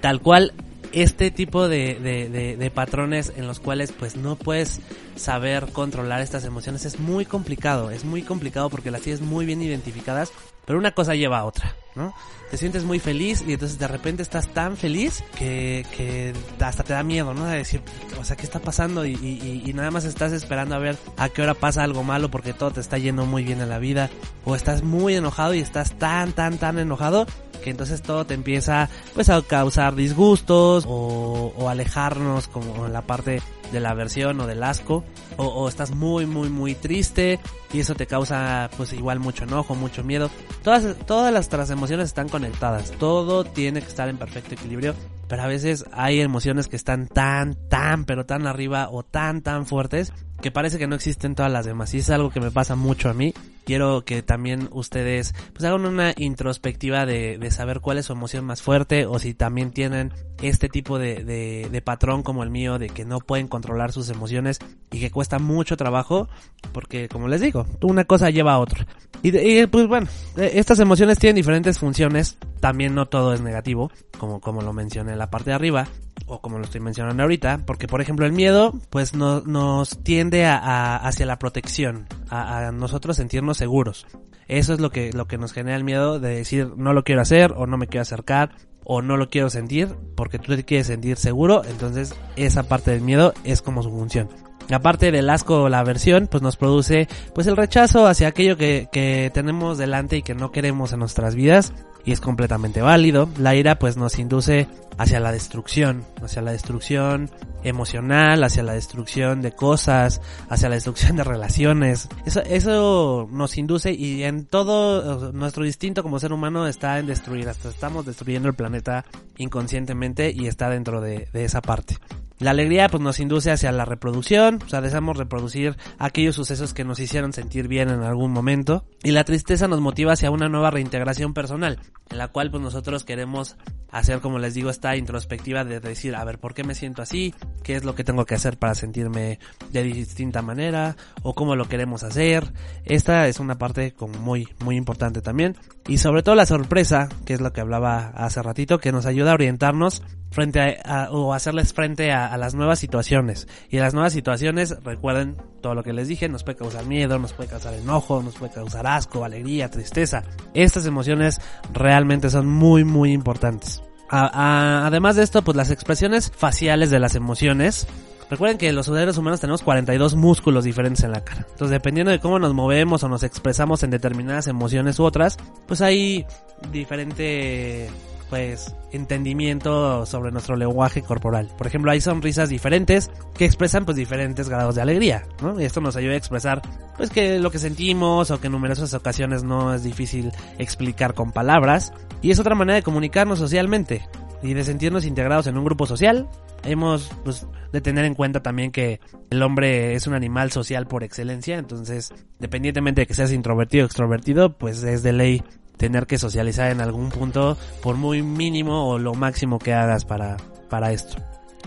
Tal 0.00 0.22
cual, 0.22 0.54
este 0.92 1.30
tipo 1.30 1.68
de, 1.68 1.94
de, 1.94 2.56
de, 2.56 2.70
patrones 2.70 3.32
en 3.36 3.46
los 3.46 3.60
cuales 3.60 3.92
pues 3.92 4.16
no 4.16 4.36
puedes 4.36 4.80
saber 5.16 5.66
controlar 5.72 6.20
estas 6.20 6.44
emociones 6.44 6.84
es 6.84 6.98
muy 6.98 7.24
complicado. 7.24 7.90
Es 7.90 8.04
muy 8.04 8.22
complicado 8.22 8.70
porque 8.70 8.90
las 8.90 9.02
tienes 9.02 9.20
muy 9.20 9.46
bien 9.46 9.62
identificadas. 9.62 10.32
Pero 10.64 10.78
una 10.78 10.92
cosa 10.92 11.14
lleva 11.14 11.38
a 11.38 11.44
otra. 11.44 11.74
¿no? 11.96 12.14
Te 12.50 12.58
sientes 12.58 12.84
muy 12.84 13.00
feliz 13.00 13.42
y 13.46 13.54
entonces 13.54 13.78
de 13.78 13.88
repente 13.88 14.22
estás 14.22 14.48
tan 14.48 14.76
feliz 14.76 15.24
que, 15.36 15.84
que 15.96 16.32
hasta 16.60 16.84
te 16.84 16.92
da 16.92 17.02
miedo, 17.02 17.34
¿no? 17.34 17.46
De 17.46 17.56
decir, 17.56 17.80
o 18.20 18.24
sea, 18.24 18.36
¿qué 18.36 18.44
está 18.44 18.60
pasando? 18.60 19.04
Y, 19.04 19.14
y, 19.14 19.62
y, 19.64 19.72
nada 19.72 19.90
más 19.90 20.04
estás 20.04 20.32
esperando 20.32 20.74
a 20.74 20.78
ver 20.78 20.96
a 21.16 21.28
qué 21.30 21.42
hora 21.42 21.54
pasa 21.54 21.82
algo 21.82 22.04
malo 22.04 22.30
porque 22.30 22.52
todo 22.52 22.70
te 22.70 22.80
está 22.80 22.98
yendo 22.98 23.24
muy 23.24 23.42
bien 23.42 23.60
en 23.60 23.70
la 23.70 23.78
vida. 23.78 24.10
O 24.44 24.54
estás 24.54 24.82
muy 24.82 25.16
enojado 25.16 25.54
y 25.54 25.60
estás 25.60 25.98
tan, 25.98 26.32
tan, 26.32 26.58
tan 26.58 26.78
enojado 26.78 27.26
que 27.66 27.70
entonces 27.70 28.00
todo 28.00 28.24
te 28.24 28.34
empieza 28.34 28.88
pues 29.12 29.28
a 29.28 29.42
causar 29.42 29.96
disgustos 29.96 30.84
o, 30.86 31.52
o 31.56 31.68
alejarnos 31.68 32.46
como 32.46 32.86
en 32.86 32.92
la 32.92 33.02
parte 33.02 33.42
de 33.72 33.80
la 33.80 33.90
aversión 33.90 34.40
o 34.40 34.46
del 34.46 34.62
asco 34.62 35.02
o, 35.36 35.46
o, 35.46 35.68
estás 35.68 35.90
muy 35.90 36.26
muy 36.26 36.48
muy 36.48 36.76
triste 36.76 37.40
y 37.72 37.80
eso 37.80 37.96
te 37.96 38.06
causa 38.06 38.70
pues 38.76 38.92
igual 38.92 39.18
mucho 39.18 39.42
enojo, 39.42 39.74
mucho 39.74 40.04
miedo. 40.04 40.30
Todas 40.62 40.94
todas 41.06 41.32
las 41.32 41.48
tras 41.48 41.70
emociones 41.70 42.06
están 42.06 42.28
conectadas, 42.28 42.92
todo 42.92 43.42
tiene 43.42 43.80
que 43.82 43.88
estar 43.88 44.08
en 44.08 44.16
perfecto 44.16 44.54
equilibrio, 44.54 44.94
pero 45.26 45.42
a 45.42 45.48
veces 45.48 45.84
hay 45.90 46.20
emociones 46.20 46.68
que 46.68 46.76
están 46.76 47.08
tan 47.08 47.56
tan 47.68 48.04
pero 48.04 48.26
tan 48.26 48.46
arriba 48.46 48.90
o 48.92 49.02
tan 49.02 49.42
tan 49.42 49.66
fuertes 49.66 50.12
que 50.40 50.50
parece 50.50 50.78
que 50.78 50.86
no 50.86 50.94
existen 50.94 51.34
todas 51.34 51.50
las 51.50 51.64
demás 51.64 51.94
y 51.94 51.98
es 51.98 52.10
algo 52.10 52.30
que 52.30 52.40
me 52.40 52.50
pasa 52.50 52.76
mucho 52.76 53.08
a 53.08 53.14
mí. 53.14 53.34
Quiero 53.64 54.04
que 54.04 54.22
también 54.22 54.68
ustedes 54.70 55.34
pues 55.52 55.64
hagan 55.64 55.86
una 55.86 56.14
introspectiva 56.16 57.04
de, 57.04 57.36
de 57.38 57.50
saber 57.50 57.80
cuál 57.80 57.98
es 57.98 58.06
su 58.06 58.12
emoción 58.12 58.44
más 58.44 58.62
fuerte 58.62 59.06
o 59.06 59.18
si 59.18 59.34
también 59.34 59.72
tienen 59.72 60.12
este 60.40 60.68
tipo 60.68 60.98
de, 60.98 61.24
de, 61.24 61.82
patrón 61.82 62.22
como 62.22 62.42
el 62.42 62.50
mío 62.50 62.78
de 62.78 62.88
que 62.88 63.04
no 63.04 63.18
pueden 63.18 63.48
controlar 63.48 63.92
sus 63.92 64.08
emociones 64.08 64.58
y 64.92 65.00
que 65.00 65.10
cuesta 65.10 65.38
mucho 65.38 65.76
trabajo 65.76 66.28
porque 66.72 67.08
como 67.08 67.28
les 67.28 67.40
digo 67.40 67.66
una 67.82 68.04
cosa 68.04 68.30
lleva 68.30 68.54
a 68.54 68.58
otra. 68.58 68.86
Y, 69.22 69.36
y 69.36 69.66
pues 69.66 69.86
bueno 69.88 70.06
e, 70.36 70.58
estas 70.58 70.78
emociones 70.78 71.18
tienen 71.18 71.36
diferentes 71.36 71.78
funciones 71.78 72.38
también 72.60 72.94
no 72.94 73.06
todo 73.06 73.34
es 73.34 73.40
negativo 73.40 73.90
como, 74.18 74.40
como 74.40 74.62
lo 74.62 74.72
mencioné 74.72 75.12
en 75.12 75.18
la 75.18 75.30
parte 75.30 75.50
de 75.50 75.56
arriba 75.56 75.88
o 76.26 76.40
como 76.40 76.58
lo 76.58 76.64
estoy 76.64 76.80
mencionando 76.80 77.22
ahorita, 77.22 77.62
porque 77.66 77.86
por 77.86 78.00
ejemplo 78.00 78.26
el 78.26 78.32
miedo 78.32 78.72
pues 78.90 79.14
no, 79.14 79.40
nos 79.42 79.98
tiende 80.02 80.46
a, 80.46 80.96
hacia 80.96 81.26
la 81.26 81.38
protección, 81.38 82.06
a, 82.28 82.68
a, 82.68 82.72
nosotros 82.72 83.16
sentirnos 83.16 83.58
seguros. 83.58 84.06
Eso 84.48 84.72
es 84.72 84.80
lo 84.80 84.90
que, 84.90 85.12
lo 85.12 85.26
que 85.26 85.38
nos 85.38 85.52
genera 85.52 85.76
el 85.76 85.84
miedo 85.84 86.18
de 86.20 86.36
decir 86.36 86.72
no 86.76 86.92
lo 86.92 87.04
quiero 87.04 87.20
hacer 87.20 87.52
o 87.56 87.66
no 87.66 87.76
me 87.76 87.88
quiero 87.88 88.02
acercar 88.02 88.56
o 88.84 89.02
no 89.02 89.16
lo 89.16 89.28
quiero 89.28 89.50
sentir 89.50 89.88
porque 90.14 90.38
tú 90.38 90.54
te 90.54 90.64
quieres 90.64 90.86
sentir 90.86 91.16
seguro, 91.16 91.62
entonces 91.64 92.14
esa 92.36 92.62
parte 92.62 92.92
del 92.92 93.00
miedo 93.00 93.34
es 93.44 93.62
como 93.62 93.82
su 93.82 93.90
función. 93.90 94.28
La 94.68 94.80
parte 94.80 95.10
del 95.10 95.30
asco 95.30 95.68
la 95.68 95.80
aversión 95.80 96.28
pues 96.30 96.42
nos 96.42 96.56
produce 96.56 97.08
pues 97.34 97.46
el 97.46 97.56
rechazo 97.56 98.06
hacia 98.06 98.28
aquello 98.28 98.56
que, 98.56 98.88
que 98.90 99.30
tenemos 99.32 99.78
delante 99.78 100.16
y 100.16 100.22
que 100.22 100.34
no 100.34 100.50
queremos 100.50 100.92
en 100.92 101.00
nuestras 101.00 101.34
vidas 101.34 101.72
y 102.06 102.12
es 102.12 102.20
completamente 102.20 102.80
válido. 102.80 103.28
La 103.38 103.54
ira 103.54 103.78
pues 103.78 103.96
nos 103.96 104.18
induce 104.18 104.68
hacia 104.96 105.20
la 105.20 105.32
destrucción, 105.32 106.04
hacia 106.22 106.40
la 106.40 106.52
destrucción 106.52 107.30
emocional, 107.64 108.44
hacia 108.44 108.62
la 108.62 108.72
destrucción 108.72 109.42
de 109.42 109.52
cosas, 109.52 110.20
hacia 110.48 110.68
la 110.68 110.76
destrucción 110.76 111.16
de 111.16 111.24
relaciones. 111.24 112.08
Eso, 112.24 112.40
eso 112.42 113.28
nos 113.30 113.58
induce 113.58 113.92
y 113.92 114.22
en 114.22 114.46
todo 114.46 115.32
nuestro 115.32 115.66
instinto 115.66 116.02
como 116.02 116.20
ser 116.20 116.32
humano 116.32 116.66
está 116.66 116.98
en 116.98 117.06
destruir, 117.06 117.48
hasta 117.48 117.68
estamos 117.68 118.06
destruyendo 118.06 118.48
el 118.48 118.54
planeta 118.54 119.04
inconscientemente 119.36 120.32
y 120.34 120.46
está 120.46 120.70
dentro 120.70 121.00
de, 121.00 121.28
de 121.32 121.44
esa 121.44 121.60
parte. 121.60 121.96
La 122.38 122.50
alegría 122.50 122.88
pues 122.88 123.02
nos 123.02 123.18
induce 123.18 123.50
hacia 123.50 123.72
la 123.72 123.86
reproducción, 123.86 124.58
o 124.64 124.68
sea, 124.68 124.82
deseamos 124.82 125.16
reproducir 125.16 125.76
aquellos 125.98 126.36
sucesos 126.36 126.74
que 126.74 126.84
nos 126.84 127.00
hicieron 127.00 127.32
sentir 127.32 127.66
bien 127.66 127.88
en 127.88 128.02
algún 128.02 128.32
momento. 128.32 128.84
Y 129.02 129.12
la 129.12 129.24
tristeza 129.24 129.68
nos 129.68 129.80
motiva 129.80 130.12
hacia 130.12 130.30
una 130.30 130.48
nueva 130.48 130.70
reintegración 130.70 131.32
personal, 131.32 131.78
en 132.10 132.18
la 132.18 132.28
cual 132.28 132.50
pues 132.50 132.62
nosotros 132.62 133.04
queremos 133.04 133.56
hacer, 133.90 134.20
como 134.20 134.38
les 134.38 134.52
digo, 134.52 134.68
esta 134.68 134.96
introspectiva 134.96 135.64
de 135.64 135.80
decir, 135.80 136.14
a 136.14 136.24
ver, 136.24 136.38
¿por 136.38 136.52
qué 136.52 136.62
me 136.62 136.74
siento 136.74 137.00
así? 137.00 137.34
¿Qué 137.62 137.76
es 137.76 137.84
lo 137.84 137.94
que 137.94 138.04
tengo 138.04 138.26
que 138.26 138.34
hacer 138.34 138.58
para 138.58 138.74
sentirme 138.74 139.38
de 139.72 139.82
distinta 139.82 140.42
manera? 140.42 140.96
¿O 141.22 141.34
cómo 141.34 141.56
lo 141.56 141.68
queremos 141.68 142.02
hacer? 142.02 142.52
Esta 142.84 143.28
es 143.28 143.40
una 143.40 143.56
parte 143.56 143.92
como 143.92 144.18
muy, 144.18 144.48
muy 144.62 144.76
importante 144.76 145.22
también. 145.22 145.56
Y 145.88 145.98
sobre 145.98 146.22
todo 146.22 146.34
la 146.34 146.44
sorpresa, 146.44 147.08
que 147.24 147.32
es 147.34 147.40
lo 147.40 147.52
que 147.54 147.62
hablaba 147.62 148.08
hace 148.08 148.42
ratito, 148.42 148.78
que 148.78 148.92
nos 148.92 149.06
ayuda 149.06 149.30
a 149.30 149.34
orientarnos 149.34 150.02
frente 150.30 150.78
a, 150.84 151.10
o 151.10 151.32
hacerles 151.32 151.72
frente 151.72 152.12
a, 152.12 152.36
las 152.36 152.54
nuevas 152.54 152.78
situaciones. 152.78 153.48
Y 153.70 153.78
las 153.78 153.94
nuevas 153.94 154.12
situaciones, 154.12 154.76
recuerden 154.84 155.36
todo 155.60 155.74
lo 155.74 155.82
que 155.82 155.92
les 155.92 156.08
dije, 156.08 156.28
nos 156.28 156.44
puede 156.44 156.58
causar 156.58 156.84
miedo, 156.86 157.18
nos 157.18 157.32
puede 157.32 157.48
causar 157.48 157.74
enojo, 157.74 158.22
nos 158.22 158.34
puede 158.34 158.52
causar 158.52 158.86
asco, 158.86 159.24
alegría, 159.24 159.70
tristeza. 159.70 160.22
Estas 160.54 160.86
emociones 160.86 161.40
realmente 161.72 162.30
son 162.30 162.46
muy, 162.46 162.84
muy 162.84 163.12
importantes. 163.12 163.82
Además 164.08 165.16
de 165.16 165.24
esto, 165.24 165.42
pues 165.42 165.56
las 165.56 165.70
expresiones 165.70 166.30
faciales 166.30 166.90
de 166.90 167.00
las 167.00 167.16
emociones 167.16 167.88
Recuerden 168.28 168.58
que 168.58 168.72
los 168.72 168.86
seres 168.86 169.16
humanos 169.18 169.40
tenemos 169.40 169.62
42 169.62 170.16
músculos 170.16 170.64
diferentes 170.64 171.04
en 171.04 171.12
la 171.12 171.22
cara. 171.22 171.46
Entonces, 171.48 171.70
dependiendo 171.70 172.10
de 172.10 172.18
cómo 172.18 172.38
nos 172.38 172.54
movemos 172.54 173.04
o 173.04 173.08
nos 173.08 173.22
expresamos 173.22 173.82
en 173.84 173.90
determinadas 173.90 174.48
emociones 174.48 174.98
u 174.98 175.04
otras, 175.04 175.36
pues 175.66 175.80
hay 175.80 176.26
diferente 176.72 177.88
pues 178.28 178.74
entendimiento 178.92 180.06
sobre 180.06 180.32
nuestro 180.32 180.56
lenguaje 180.56 181.02
corporal. 181.02 181.50
Por 181.56 181.66
ejemplo, 181.66 181.90
hay 181.90 182.00
sonrisas 182.00 182.48
diferentes 182.48 183.10
que 183.34 183.44
expresan 183.44 183.84
pues 183.84 183.96
diferentes 183.96 184.48
grados 184.48 184.74
de 184.74 184.82
alegría, 184.82 185.24
¿no? 185.42 185.60
Y 185.60 185.64
esto 185.64 185.80
nos 185.80 185.96
ayuda 185.96 186.14
a 186.14 186.18
expresar 186.18 186.62
pues 186.96 187.10
que 187.10 187.38
lo 187.38 187.50
que 187.50 187.58
sentimos 187.58 188.30
o 188.30 188.40
que 188.40 188.46
en 188.46 188.52
numerosas 188.52 188.94
ocasiones 188.94 189.44
no 189.44 189.74
es 189.74 189.82
difícil 189.82 190.32
explicar 190.58 191.14
con 191.14 191.32
palabras 191.32 191.92
y 192.22 192.30
es 192.30 192.38
otra 192.38 192.54
manera 192.54 192.76
de 192.76 192.82
comunicarnos 192.82 193.38
socialmente. 193.38 194.06
y 194.42 194.52
de 194.52 194.64
sentirnos 194.64 195.06
integrados 195.06 195.46
en 195.46 195.56
un 195.56 195.64
grupo 195.64 195.86
social. 195.86 196.28
Hemos 196.62 197.10
pues, 197.24 197.46
de 197.72 197.80
tener 197.80 198.04
en 198.04 198.14
cuenta 198.14 198.42
también 198.42 198.70
que 198.70 199.00
el 199.30 199.42
hombre 199.42 199.94
es 199.94 200.06
un 200.06 200.14
animal 200.14 200.50
social 200.52 200.86
por 200.86 201.04
excelencia, 201.04 201.58
entonces, 201.58 202.12
dependientemente 202.38 203.02
de 203.02 203.06
que 203.06 203.14
seas 203.14 203.32
introvertido 203.32 203.84
o 203.84 203.86
extrovertido, 203.86 204.56
pues 204.56 204.82
es 204.82 205.02
de 205.02 205.12
ley 205.12 205.42
tener 205.76 206.06
que 206.06 206.18
socializar 206.18 206.70
en 206.70 206.80
algún 206.80 207.10
punto, 207.10 207.56
por 207.82 207.96
muy 207.96 208.22
mínimo 208.22 208.88
o 208.88 208.98
lo 208.98 209.14
máximo 209.14 209.58
que 209.58 209.74
hagas 209.74 210.04
para, 210.04 210.36
para 210.68 210.92
esto 210.92 211.16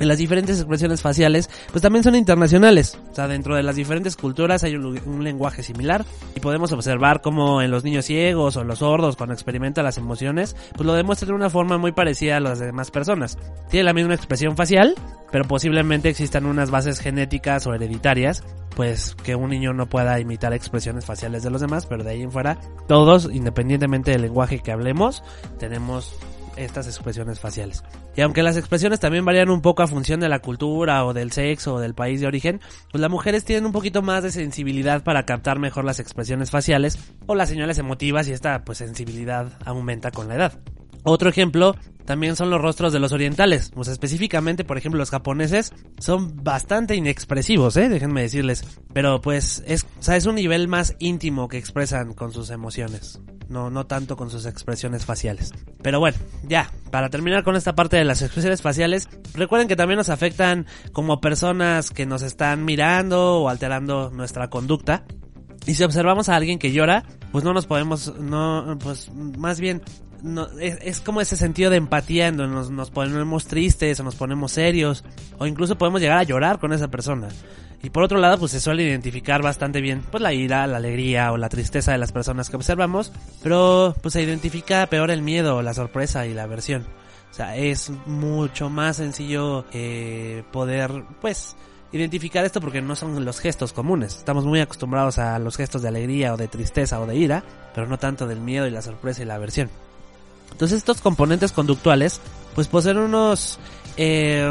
las 0.07 0.17
diferentes 0.17 0.57
expresiones 0.57 1.01
faciales, 1.01 1.49
pues 1.71 1.81
también 1.81 2.03
son 2.03 2.15
internacionales. 2.15 2.97
O 3.11 3.15
sea, 3.15 3.27
dentro 3.27 3.55
de 3.55 3.63
las 3.63 3.75
diferentes 3.75 4.15
culturas 4.15 4.63
hay 4.63 4.75
un, 4.75 5.23
lenguaje 5.23 5.63
similar 5.63 6.05
y 6.35 6.39
podemos 6.39 6.71
observar 6.71 7.21
cómo 7.21 7.61
en 7.61 7.71
los 7.71 7.83
niños 7.83 8.05
ciegos 8.05 8.55
o 8.55 8.63
los 8.63 8.79
sordos, 8.79 9.15
cuando 9.17 9.33
experimentan 9.33 9.83
las 9.83 9.97
emociones, 9.97 10.55
pues 10.73 10.85
lo 10.85 10.93
demuestran 10.93 11.29
de 11.29 11.35
una 11.35 11.49
forma 11.49 11.77
muy 11.77 11.91
parecida 11.91 12.37
a 12.37 12.39
las 12.39 12.59
demás 12.59 12.91
personas. 12.91 13.37
Tiene 13.69 13.83
la 13.85 13.93
misma 13.93 14.13
expresión 14.13 14.55
facial, 14.55 14.95
pero 15.31 15.45
posiblemente 15.45 16.09
existan 16.09 16.45
unas 16.45 16.71
bases 16.71 16.99
genéticas 16.99 17.67
o 17.67 17.73
hereditarias, 17.73 18.43
pues 18.75 19.15
que 19.23 19.35
un 19.35 19.49
niño 19.49 19.73
no 19.73 19.87
pueda 19.87 20.19
imitar 20.19 20.53
expresiones 20.53 21.05
faciales 21.05 21.43
de 21.43 21.49
los 21.49 21.61
demás, 21.61 21.85
pero 21.85 22.03
de 22.03 22.11
ahí 22.11 22.21
en 22.21 22.31
fuera, 22.31 22.59
todos, 22.87 23.29
independientemente 23.31 24.11
del 24.11 24.21
lenguaje 24.21 24.59
que 24.59 24.71
hablemos, 24.71 25.23
tenemos 25.57 26.15
estas 26.55 26.87
expresiones 26.87 27.39
faciales. 27.39 27.83
Y 28.15 28.21
aunque 28.21 28.43
las 28.43 28.57
expresiones 28.57 28.99
también 28.99 29.25
varían 29.25 29.49
un 29.49 29.61
poco 29.61 29.81
a 29.81 29.87
función 29.87 30.19
de 30.19 30.29
la 30.29 30.39
cultura 30.39 31.05
o 31.05 31.13
del 31.13 31.31
sexo 31.31 31.75
o 31.75 31.79
del 31.79 31.93
país 31.93 32.19
de 32.19 32.27
origen, 32.27 32.59
pues 32.91 33.01
las 33.01 33.09
mujeres 33.09 33.45
tienen 33.45 33.65
un 33.65 33.71
poquito 33.71 34.01
más 34.01 34.23
de 34.23 34.31
sensibilidad 34.31 35.03
para 35.03 35.25
captar 35.25 35.59
mejor 35.59 35.85
las 35.85 35.99
expresiones 35.99 36.51
faciales 36.51 36.99
o 37.27 37.35
las 37.35 37.49
señales 37.49 37.77
emotivas 37.77 38.27
y 38.27 38.33
esta 38.33 38.63
pues 38.65 38.79
sensibilidad 38.79 39.53
aumenta 39.65 40.11
con 40.11 40.27
la 40.27 40.35
edad. 40.35 40.59
Otro 41.03 41.29
ejemplo 41.29 41.75
también 42.09 42.35
son 42.35 42.49
los 42.49 42.59
rostros 42.59 42.91
de 42.91 42.97
los 42.97 43.11
orientales. 43.11 43.71
Pues 43.75 43.87
específicamente, 43.87 44.63
por 44.63 44.79
ejemplo, 44.79 44.97
los 44.97 45.11
japoneses 45.11 45.73
son 45.99 46.43
bastante 46.43 46.95
inexpresivos, 46.95 47.77
¿eh? 47.77 47.87
Déjenme 47.87 48.21
decirles. 48.21 48.63
Pero 48.93 49.21
pues 49.21 49.63
es, 49.67 49.85
o 49.99 50.01
sea, 50.01 50.15
es 50.15 50.25
un 50.25 50.33
nivel 50.33 50.67
más 50.67 50.95
íntimo 50.97 51.47
que 51.47 51.59
expresan 51.59 52.15
con 52.15 52.33
sus 52.33 52.49
emociones. 52.49 53.19
No, 53.47 53.69
no 53.69 53.85
tanto 53.85 54.17
con 54.17 54.31
sus 54.31 54.47
expresiones 54.47 55.05
faciales. 55.05 55.51
Pero 55.83 55.99
bueno, 55.99 56.17
ya, 56.47 56.71
para 56.89 57.11
terminar 57.11 57.43
con 57.43 57.55
esta 57.55 57.75
parte 57.75 57.97
de 57.97 58.05
las 58.05 58.23
expresiones 58.23 58.63
faciales, 58.63 59.07
recuerden 59.35 59.67
que 59.67 59.75
también 59.75 59.97
nos 59.97 60.09
afectan 60.09 60.65
como 60.93 61.21
personas 61.21 61.91
que 61.91 62.07
nos 62.07 62.23
están 62.23 62.65
mirando 62.65 63.41
o 63.41 63.49
alterando 63.49 64.09
nuestra 64.09 64.49
conducta. 64.49 65.05
Y 65.67 65.75
si 65.75 65.83
observamos 65.83 66.27
a 66.29 66.35
alguien 66.35 66.57
que 66.57 66.71
llora, 66.71 67.03
pues 67.31 67.43
no 67.43 67.53
nos 67.53 67.67
podemos, 67.67 68.15
no, 68.19 68.79
pues 68.81 69.11
más 69.13 69.59
bien 69.59 69.83
no, 70.21 70.47
es, 70.59 70.99
como 70.99 71.21
ese 71.21 71.35
sentido 71.35 71.69
de 71.69 71.77
empatía 71.77 72.27
en 72.27 72.37
donde 72.37 72.55
nos, 72.55 72.71
nos, 72.71 72.91
ponemos 72.91 73.45
tristes 73.45 73.99
o 73.99 74.03
nos 74.03 74.15
ponemos 74.15 74.51
serios 74.51 75.03
o 75.37 75.47
incluso 75.47 75.77
podemos 75.77 76.01
llegar 76.01 76.17
a 76.17 76.23
llorar 76.23 76.59
con 76.59 76.73
esa 76.73 76.89
persona. 76.89 77.29
Y 77.81 77.91
por 77.91 78.03
otro 78.03 78.19
lado, 78.19 78.37
pues 78.37 78.51
se 78.51 78.59
suele 78.59 78.83
identificar 78.83 79.41
bastante 79.41 79.79
bien 79.79 80.03
pues 80.11 80.21
la 80.21 80.33
ira, 80.33 80.67
la 80.67 80.77
alegría 80.77 81.31
o 81.31 81.37
la 81.37 81.47
tristeza 81.47 81.93
de 81.93 81.97
las 81.97 82.11
personas 82.11 82.49
que 82.49 82.57
observamos, 82.57 83.11
pero 83.41 83.95
pues 84.01 84.13
se 84.13 84.21
identifica 84.21 84.85
peor 84.87 85.11
el 85.11 85.21
miedo, 85.21 85.61
la 85.61 85.73
sorpresa 85.73 86.25
y 86.25 86.33
la 86.33 86.43
aversión. 86.43 86.85
O 87.31 87.33
sea, 87.33 87.55
es 87.55 87.91
mucho 88.05 88.69
más 88.69 88.97
sencillo 88.97 89.65
eh, 89.71 90.43
poder 90.51 91.03
pues 91.21 91.55
identificar 91.91 92.43
esto 92.43 92.59
porque 92.59 92.81
no 92.81 92.95
son 92.95 93.23
los 93.23 93.39
gestos 93.39 93.71
comunes. 93.71 94.17
Estamos 94.17 94.45
muy 94.45 94.59
acostumbrados 94.59 95.17
a 95.17 95.39
los 95.39 95.55
gestos 95.55 95.81
de 95.81 95.87
alegría 95.87 96.33
o 96.33 96.37
de 96.37 96.47
tristeza 96.47 96.99
o 96.99 97.05
de 97.05 97.15
ira, 97.15 97.43
pero 97.73 97.87
no 97.87 97.97
tanto 97.97 98.27
del 98.27 98.41
miedo 98.41 98.67
y 98.67 98.71
la 98.71 98.81
sorpresa 98.81 99.21
y 99.21 99.25
la 99.25 99.35
aversión. 99.35 99.69
Entonces 100.51 100.79
estos 100.79 101.01
componentes 101.01 101.51
conductuales 101.51 102.21
pues 102.55 102.67
poseen 102.67 102.97
unos 102.97 103.59
eh, 103.97 104.45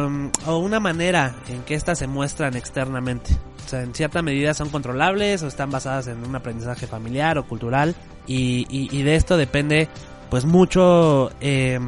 o 0.46 0.58
una 0.58 0.80
manera 0.80 1.34
en 1.48 1.62
que 1.62 1.74
éstas 1.74 1.98
se 1.98 2.06
muestran 2.06 2.56
externamente. 2.56 3.36
O 3.64 3.68
sea, 3.68 3.82
en 3.82 3.94
cierta 3.94 4.22
medida 4.22 4.54
son 4.54 4.70
controlables 4.70 5.42
o 5.42 5.46
están 5.46 5.70
basadas 5.70 6.06
en 6.08 6.24
un 6.24 6.34
aprendizaje 6.34 6.86
familiar 6.86 7.38
o 7.38 7.46
cultural 7.46 7.94
y, 8.26 8.66
y, 8.70 9.02
de 9.02 9.14
esto 9.14 9.36
depende 9.36 9.88
pues 10.30 10.44
mucho 10.44 11.30
eh, 11.40 11.78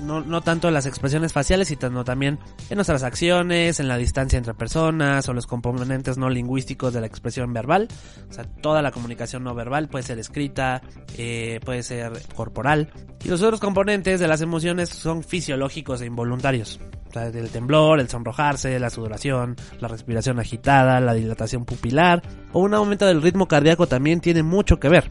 no, 0.00 0.20
no 0.20 0.40
tanto 0.40 0.68
en 0.68 0.74
las 0.74 0.86
expresiones 0.86 1.32
faciales, 1.32 1.68
sino 1.68 2.04
también 2.04 2.38
en 2.68 2.76
nuestras 2.76 3.02
acciones, 3.02 3.80
en 3.80 3.88
la 3.88 3.96
distancia 3.96 4.36
entre 4.36 4.54
personas 4.54 5.28
o 5.28 5.32
los 5.32 5.46
componentes 5.46 6.18
no 6.18 6.28
lingüísticos 6.28 6.92
de 6.92 7.00
la 7.00 7.06
expresión 7.06 7.52
verbal. 7.52 7.88
O 8.28 8.32
sea, 8.32 8.44
toda 8.44 8.82
la 8.82 8.90
comunicación 8.90 9.44
no 9.44 9.54
verbal 9.54 9.88
puede 9.88 10.04
ser 10.04 10.18
escrita, 10.18 10.82
eh, 11.16 11.60
puede 11.64 11.82
ser 11.82 12.12
corporal. 12.34 12.90
Y 13.24 13.28
los 13.28 13.42
otros 13.42 13.60
componentes 13.60 14.20
de 14.20 14.28
las 14.28 14.40
emociones 14.40 14.88
son 14.88 15.22
fisiológicos 15.22 16.00
e 16.00 16.06
involuntarios. 16.06 16.80
O 17.08 17.12
sea, 17.12 17.26
el 17.26 17.50
temblor, 17.50 17.98
el 17.98 18.08
sonrojarse, 18.08 18.78
la 18.78 18.88
sudoración, 18.88 19.56
la 19.80 19.88
respiración 19.88 20.38
agitada, 20.38 21.00
la 21.00 21.12
dilatación 21.12 21.64
pupilar 21.64 22.22
o 22.52 22.60
un 22.60 22.74
aumento 22.74 23.06
del 23.06 23.20
ritmo 23.20 23.48
cardíaco 23.48 23.88
también 23.88 24.20
tiene 24.20 24.42
mucho 24.42 24.78
que 24.78 24.88
ver. 24.88 25.10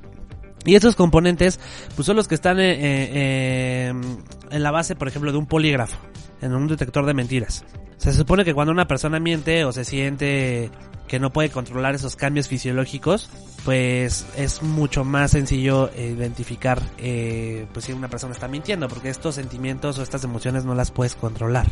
Y 0.65 0.75
estos 0.75 0.95
componentes, 0.95 1.59
pues 1.95 2.05
son 2.05 2.15
los 2.15 2.27
que 2.27 2.35
están 2.35 2.59
eh, 2.59 2.77
eh, 2.79 3.93
en 4.51 4.63
la 4.63 4.71
base, 4.71 4.95
por 4.95 5.07
ejemplo, 5.07 5.31
de 5.31 5.37
un 5.37 5.45
polígrafo, 5.45 5.97
en 6.41 6.53
un 6.53 6.67
detector 6.67 7.05
de 7.05 7.13
mentiras. 7.13 7.63
Se 7.97 8.13
supone 8.13 8.45
que 8.45 8.53
cuando 8.53 8.71
una 8.71 8.87
persona 8.87 9.19
miente 9.19 9.65
o 9.65 9.71
se 9.71 9.83
siente 9.83 10.71
que 11.07 11.19
no 11.19 11.33
puede 11.33 11.49
controlar 11.49 11.95
esos 11.95 12.15
cambios 12.15 12.47
fisiológicos, 12.47 13.29
pues 13.65 14.25
es 14.37 14.61
mucho 14.61 15.03
más 15.03 15.31
sencillo 15.31 15.89
identificar 15.97 16.81
eh, 16.97 17.65
pues 17.73 17.85
si 17.85 17.93
una 17.93 18.07
persona 18.07 18.33
está 18.33 18.47
mintiendo, 18.47 18.87
porque 18.87 19.09
estos 19.09 19.35
sentimientos 19.35 19.97
o 19.97 20.03
estas 20.03 20.23
emociones 20.23 20.65
no 20.65 20.75
las 20.75 20.91
puedes 20.91 21.15
controlar. 21.15 21.67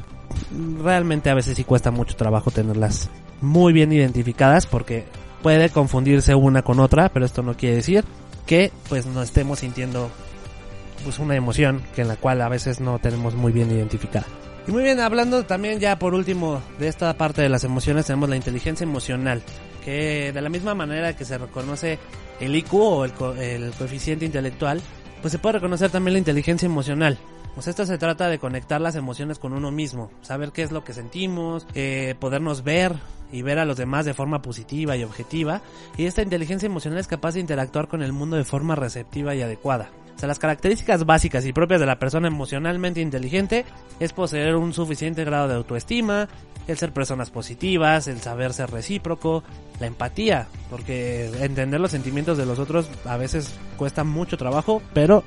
Realmente 0.84 1.30
a 1.30 1.36
veces 1.36 1.56
sí 1.56 1.64
cuesta 1.64 1.92
mucho 1.92 2.16
trabajo 2.16 2.52
tenerlas 2.52 3.10
muy 3.40 3.72
bien 3.72 3.94
identificadas 3.94 4.66
porque 4.66 5.06
puede 5.44 5.70
confundirse 5.70 6.34
una 6.36 6.64
con 6.64 6.80
otra, 6.80 7.10
pero 7.10 7.26
esto 7.26 7.44
no 7.44 7.56
quiere 7.56 7.78
decir 7.78 8.04
que 8.48 8.72
pues 8.90 9.06
no 9.06 9.22
estemos 9.22 9.60
sintiendo 9.60 10.10
pues 11.04 11.20
una 11.20 11.36
emoción 11.36 11.84
que 11.94 12.02
en 12.02 12.08
la 12.08 12.16
cual 12.16 12.42
a 12.42 12.50
veces 12.50 12.80
no 12.80 12.98
tenemos 13.00 13.36
muy 13.36 13.52
bien 13.52 13.70
identificada. 13.70 14.26
Y 14.68 14.72
muy 14.72 14.84
bien, 14.84 15.00
hablando 15.00 15.46
también 15.46 15.80
ya 15.80 16.00
por 16.00 16.14
último 16.14 16.62
de 16.80 16.88
esta 16.88 17.16
parte 17.16 17.42
de 17.42 17.50
las 17.50 17.64
emociones, 17.64 18.08
tenemos 18.08 18.28
la 18.30 18.36
inteligencia 18.36 18.84
emocional, 18.84 19.42
que 19.86 20.32
de 20.34 20.42
la 20.42 20.50
misma 20.50 20.74
manera 20.74 21.16
que 21.16 21.24
se 21.24 21.38
reconoce 21.38 22.00
el 22.40 22.56
IQ 22.56 22.74
o 22.74 23.06
el, 23.06 23.14
el 23.40 23.72
coeficiente 23.72 24.26
intelectual, 24.26 24.82
pues 25.22 25.32
se 25.32 25.40
puede 25.40 25.54
reconocer 25.54 25.90
también 25.90 26.14
la 26.14 26.20
inteligencia 26.20 26.66
emocional. 26.66 27.18
Pues 27.54 27.68
esto 27.68 27.86
se 27.86 27.98
trata 27.98 28.28
de 28.28 28.40
conectar 28.40 28.82
las 28.82 28.96
emociones 28.96 29.40
con 29.40 29.54
uno 29.54 29.72
mismo, 29.72 30.12
saber 30.22 30.52
qué 30.52 30.62
es 30.64 30.72
lo 30.72 30.84
que 30.84 30.94
sentimos, 30.94 31.66
eh, 31.74 32.16
podernos 32.20 32.64
ver 32.64 32.94
y 33.32 33.42
ver 33.42 33.60
a 33.60 33.66
los 33.66 33.78
demás 33.78 34.06
de 34.06 34.14
forma 34.14 34.42
positiva 34.42 34.96
y 34.96 35.04
objetiva. 35.04 35.62
Y 35.98 36.06
esta 36.06 36.22
inteligencia 36.22 36.68
emocional 36.68 37.00
es 37.00 37.08
capaz 37.08 37.34
de 37.34 37.42
interactuar 37.42 37.88
con 37.88 38.02
el 38.02 38.14
mundo 38.14 38.38
de 38.38 38.44
forma 38.44 38.76
receptiva 38.76 39.36
y 39.36 39.42
adecuada. 39.42 39.90
O 40.16 40.20
sea, 40.20 40.28
las 40.28 40.40
características 40.40 41.06
básicas 41.06 41.46
y 41.46 41.54
propias 41.54 41.80
de 41.80 41.86
la 41.86 42.00
persona 42.00 42.28
emocionalmente 42.28 43.02
inteligente 43.02 43.66
es 44.00 44.14
poseer 44.14 44.56
un 44.56 44.74
suficiente 44.74 45.24
grado 45.24 45.48
de 45.48 45.56
autoestima, 45.56 46.28
el 46.68 46.78
ser 46.78 46.92
personas 46.92 47.30
positivas, 47.30 48.08
el 48.08 48.20
saber 48.20 48.54
ser 48.54 48.72
recíproco, 48.72 49.44
la 49.80 49.86
empatía, 49.86 50.48
porque 50.72 51.30
entender 51.42 51.80
los 51.80 51.92
sentimientos 51.92 52.38
de 52.38 52.48
los 52.48 52.58
otros 52.58 52.90
a 53.06 53.16
veces 53.18 53.54
cuesta 53.78 54.04
mucho 54.04 54.38
trabajo, 54.38 54.82
pero 54.94 55.24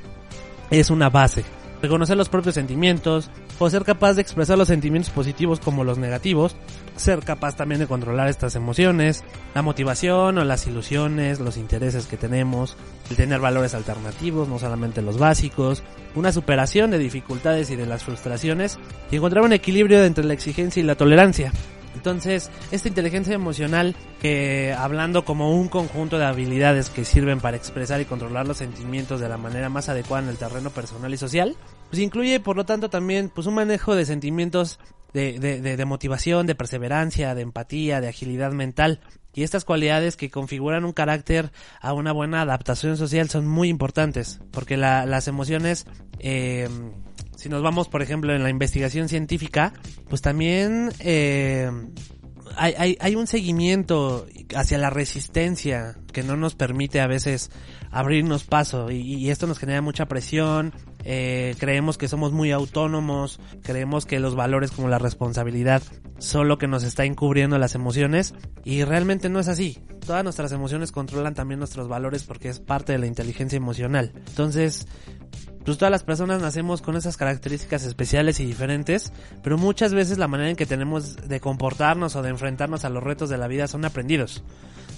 es 0.71 0.91
una 0.91 1.09
base 1.09 1.45
reconocer 1.83 2.17
los 2.17 2.29
propios 2.29 2.55
sentimientos, 2.55 3.31
o 3.59 3.69
ser 3.71 3.85
capaz 3.85 4.15
de 4.15 4.23
expresar 4.23 4.59
los 4.59 4.69
sentimientos 4.69 5.11
positivos 5.11 5.61
como 5.61 5.85
los 5.85 5.99
negativos, 5.99 6.57
ser 7.01 7.21
capaz 7.21 7.57
también 7.57 7.81
de 7.81 7.87
controlar 7.87 8.29
estas 8.29 8.55
emociones, 8.55 9.25
la 9.55 9.63
motivación 9.63 10.39
o 10.39 10.45
las 10.45 10.67
ilusiones, 10.67 11.41
los 11.41 11.57
intereses 11.57 12.07
que 12.07 12.17
tenemos, 12.17 12.77
el 13.11 13.17
tener 13.17 13.41
valores 13.41 13.75
alternativos, 13.75 14.49
no 14.49 14.59
solamente 14.59 15.03
los 15.03 15.19
básicos, 15.19 15.83
una 16.15 16.33
superación 16.33 16.91
de 16.91 16.99
dificultades 16.99 17.71
y 17.71 17.77
de 17.77 17.87
las 17.87 18.05
frustraciones, 18.05 18.79
y 19.11 19.17
encontrar 19.17 19.45
un 19.45 19.53
equilibrio 19.53 20.05
entre 20.05 20.25
la 20.25 20.35
exigencia 20.35 20.81
y 20.81 20.85
la 20.85 20.95
tolerancia. 20.95 21.53
Entonces, 21.95 22.51
esta 22.71 22.89
inteligencia 22.89 23.35
emocional, 23.35 23.97
que 24.21 24.73
hablando 24.73 25.25
como 25.25 25.55
un 25.55 25.69
conjunto 25.69 26.19
de 26.19 26.25
habilidades 26.25 26.89
que 26.89 27.05
sirven 27.05 27.41
para 27.41 27.57
expresar 27.57 28.01
y 28.01 28.05
controlar 28.05 28.47
los 28.47 28.59
sentimientos 28.59 29.21
de 29.21 29.29
la 29.29 29.37
manera 29.37 29.69
más 29.69 29.89
adecuada 29.89 30.23
en 30.23 30.29
el 30.31 30.37
terreno 30.37 30.71
personal 30.71 31.13
y 31.13 31.17
social, 31.17 31.57
pues 31.91 32.01
incluye 32.01 32.39
por 32.39 32.57
lo 32.57 32.65
tanto 32.65 32.91
también 32.91 33.31
pues 33.35 33.47
un 33.47 33.55
manejo 33.55 33.97
de 33.97 34.07
sentimientos 34.07 34.79
de, 35.13 35.39
de, 35.39 35.61
de, 35.61 35.85
motivación, 35.85 36.47
de 36.47 36.55
perseverancia, 36.55 37.35
de 37.35 37.43
empatía, 37.43 38.01
de 38.01 38.09
agilidad 38.09 38.53
mental. 38.53 39.01
Y 39.33 39.45
estas 39.45 39.65
cualidades 39.65 40.17
que 40.17 40.31
configuran 40.31 40.85
un 40.85 40.93
carácter 40.93 41.53
a 41.81 41.93
una 41.93 42.13
buena 42.13 42.43
adaptación 42.43 42.97
social 42.97 43.31
son 43.31 43.47
muy 43.47 43.69
importantes, 43.69 44.41
porque 44.51 44.77
la, 44.77 45.07
las 45.07 45.29
emociones 45.29 45.87
eh, 46.19 46.69
si 47.41 47.49
nos 47.49 47.63
vamos, 47.63 47.89
por 47.89 48.03
ejemplo, 48.03 48.35
en 48.35 48.43
la 48.43 48.51
investigación 48.51 49.09
científica, 49.09 49.73
pues 50.11 50.21
también 50.21 50.93
eh, 50.99 51.71
hay, 52.57 52.75
hay, 52.77 52.99
hay 53.01 53.17
un 53.17 53.27
seguimiento 53.27 54.27
hacia 54.55 54.79
la 54.79 54.91
resistencia 54.91 55.97
que 56.13 56.23
no 56.23 56.37
nos 56.37 56.55
permite 56.55 57.01
a 57.01 57.07
veces 57.07 57.51
abrirnos 57.91 58.45
paso 58.45 58.91
y, 58.91 59.31
esto 59.31 59.47
nos 59.47 59.59
genera 59.59 59.83
mucha 59.83 60.07
presión, 60.07 60.73
eh, 61.05 61.55
creemos 61.59 61.99
que 61.99 62.09
somos 62.09 62.33
muy 62.33 62.51
autónomos, 62.53 63.41
creemos 63.63 64.07
que 64.07 64.21
los 64.21 64.35
valores 64.35 64.71
como 64.71 64.89
la 64.89 64.99
responsabilidad 64.99 65.83
son 66.19 66.49
lo 66.49 66.59
que 66.59 66.69
nos 66.69 66.85
está 66.85 67.05
encubriendo 67.05 67.59
las 67.59 67.75
emociones 67.75 68.35
y 68.65 68.85
realmente 68.85 69.29
no 69.29 69.41
es 69.41 69.49
así. 69.49 69.79
Todas 70.05 70.25
nuestras 70.25 70.53
emociones 70.53 70.93
controlan 70.93 71.35
también 71.35 71.59
nuestros 71.59 71.89
valores 71.89 72.25
porque 72.25 72.49
es 72.49 72.61
parte 72.61 72.93
de 72.93 72.99
la 72.99 73.07
inteligencia 73.07 73.57
emocional. 73.57 74.13
Entonces, 74.29 74.87
pues 75.65 75.79
todas 75.79 75.91
las 75.91 76.05
personas 76.05 76.41
nacemos 76.41 76.83
con 76.83 76.97
esas 76.97 77.17
características 77.17 77.85
especiales 77.85 78.41
y 78.41 78.47
diferentes, 78.47 79.13
pero 79.43 79.59
muchas 79.59 79.93
veces 79.93 80.19
la 80.19 80.29
manera 80.29 80.51
en 80.51 80.57
que 80.57 80.67
tenemos 80.67 81.17
de 81.17 81.41
comportarnos 81.41 82.17
o 82.17 82.23
de 82.23 82.31
enfrentarnos 82.31 82.85
a 82.85 82.91
los 82.91 83.03
retos 83.03 83.29
de 83.29 83.39
la 83.39 83.49
vida 83.49 83.67
son 83.67 83.85
aprendidos. 83.85 84.43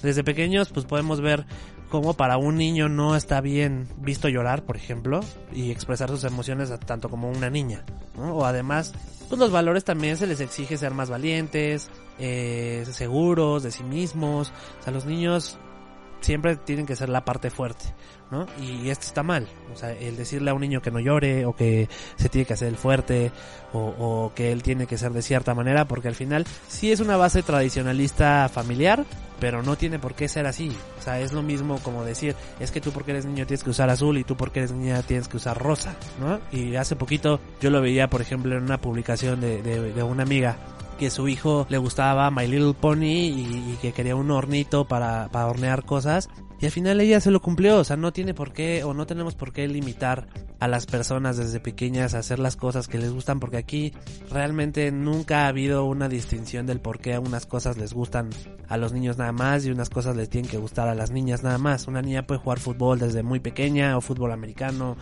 Desde 0.03 0.25
pequeños 0.25 0.69
pues 0.71 0.85
podemos 0.85 1.21
ver 1.21 1.47
cómo 1.93 2.15
para 2.15 2.39
un 2.39 2.57
niño 2.57 2.89
no 2.89 3.17
está 3.17 3.41
bien 3.41 3.87
visto 3.99 4.29
llorar, 4.29 4.65
por 4.65 4.77
ejemplo, 4.77 5.21
y 5.53 5.71
expresar 5.71 6.09
sus 6.09 6.25
emociones 6.25 6.73
tanto 6.87 7.11
como 7.11 7.29
una 7.31 7.51
niña, 7.51 7.85
O 8.17 8.47
además, 8.47 8.95
pues 9.29 9.39
los 9.39 9.51
valores 9.51 9.85
también 9.85 10.17
se 10.17 10.27
les 10.27 10.41
exige 10.41 10.79
ser 10.79 10.93
más 10.95 11.11
valientes, 11.11 11.91
eh, 12.19 12.85
seguros 12.91 13.63
de 13.63 13.71
sí 13.71 13.83
mismos. 13.83 14.53
O 14.81 14.83
sea, 14.83 14.93
los 14.93 15.05
niños 15.05 15.59
siempre 16.23 16.57
tienen 16.57 16.87
que 16.87 16.97
ser 16.97 17.09
la 17.09 17.25
parte 17.25 17.51
fuerte, 17.51 17.85
¿no? 18.31 18.47
Y 18.61 18.89
esto 18.89 19.07
está 19.07 19.23
mal, 19.23 19.47
o 19.73 19.77
sea, 19.77 19.93
el 19.93 20.17
decirle 20.17 20.51
a 20.51 20.55
un 20.55 20.61
niño 20.61 20.81
que 20.81 20.91
no 20.91 21.01
llore 21.01 21.45
o 21.45 21.55
que 21.55 21.89
se 22.17 22.29
tiene 22.29 22.47
que 22.47 22.55
hacer 22.55 22.69
el 22.69 22.77
fuerte 22.77 23.31
o, 23.75 24.33
que 24.35 24.53
él 24.53 24.63
tiene 24.63 24.87
que 24.87 24.99
ser 24.99 25.13
de 25.13 25.23
cierta 25.23 25.55
manera, 25.55 25.87
porque 25.87 26.09
al 26.09 26.15
final 26.15 26.47
sí 26.69 26.93
es 26.93 27.01
una 27.01 27.17
base 27.17 27.43
tradicionalista 27.43 28.49
familiar, 28.49 29.05
pero 29.41 29.63
no 29.63 29.77
tiene 29.77 29.99
por 29.99 30.15
qué 30.15 30.29
ser 30.29 30.47
así, 30.47 30.71
o 30.99 31.03
sea, 31.03 31.21
es 31.21 31.33
lo 31.33 31.43
mismo 31.43 31.79
como 31.83 32.05
decir, 32.05 32.37
es 32.61 32.71
que 32.71 32.81
tú 32.81 32.93
porque 32.93 33.11
eres 33.11 33.27
niño 33.27 33.47
tienes 33.47 33.65
que 33.65 33.71
usar 33.71 33.91
azul 33.91 34.17
y 34.19 34.25
tú 34.25 34.37
porque 34.37 34.61
eres 34.61 34.73
niña 34.73 35.03
tienes 35.03 35.29
que 35.29 35.37
usar 35.37 35.59
rosa, 35.59 35.97
¿no? 36.21 36.41
Y 36.57 36.77
hace 36.77 36.97
poquito 36.97 37.41
yo 37.61 37.71
lo 37.71 37.81
veía, 37.81 38.09
por 38.09 38.21
ejemplo, 38.21 38.57
en 38.57 38.63
una 38.63 38.79
publicación 38.79 39.41
de, 39.41 39.63
de, 39.63 39.93
de 39.93 40.03
una 40.03 40.23
amiga 40.23 40.57
que 40.99 41.11
su 41.11 41.29
hijo 41.29 41.67
le 41.69 41.79
gustaba 41.79 42.31
My 42.31 42.47
Little 42.47 42.75
Pony 42.75 43.29
y, 43.29 43.79
que 43.81 43.93
quería 43.93 44.17
un 44.17 44.31
hornito 44.31 44.87
para, 44.87 45.29
para 45.31 45.47
hornear 45.47 45.85
cosas. 45.85 46.29
Y 46.63 46.67
al 46.67 46.71
final 46.71 47.01
ella 47.01 47.21
se 47.21 47.33
lo 47.33 47.43
cumplió, 47.43 47.79
o 47.79 47.85
sea, 47.85 47.97
no 47.97 48.13
tiene 48.13 48.35
por 48.35 48.53
qué 48.53 48.85
o 48.85 48.95
no 48.95 49.05
tenemos 49.05 49.35
por 49.35 49.53
qué 49.53 49.67
limitar 49.67 50.29
a 50.61 50.69
las 50.69 50.87
personas 50.87 51.37
desde 51.37 51.59
pequeñas 51.59 52.15
a 52.15 52.21
hacer 52.21 52.39
las 52.39 52.55
cosas 52.55 52.87
que 52.87 52.99
les 52.99 53.13
gustan 53.13 53.41
porque 53.41 53.57
aquí 53.57 53.93
realmente 54.31 54.93
nunca 54.93 55.41
ha 55.41 55.49
habido 55.49 55.85
una 55.85 56.09
distinción 56.09 56.65
del 56.65 56.79
por 56.79 57.01
qué 57.01 57.19
unas 57.19 57.47
cosas 57.47 57.79
les 57.79 57.93
gustan 57.93 58.31
a 58.69 58.77
los 58.77 58.93
niños 58.93 59.19
nada 59.19 59.33
más 59.33 59.67
y 59.67 59.73
unas 59.73 59.91
cosas 59.91 60.15
les 60.15 60.31
tienen 60.31 60.49
que 60.49 60.57
gustar 60.57 60.87
a 60.87 60.95
las 60.95 61.11
niñas 61.11 61.43
nada 61.43 61.59
más. 61.59 61.89
Una 61.89 62.01
niña 62.01 62.29
puede 62.29 62.41
jugar 62.41 62.61
fútbol 62.61 63.01
desde 63.01 63.25
muy 63.25 63.41
pequeña 63.41 63.97
o 63.97 64.01
fútbol 64.01 64.31
americano 64.31 64.97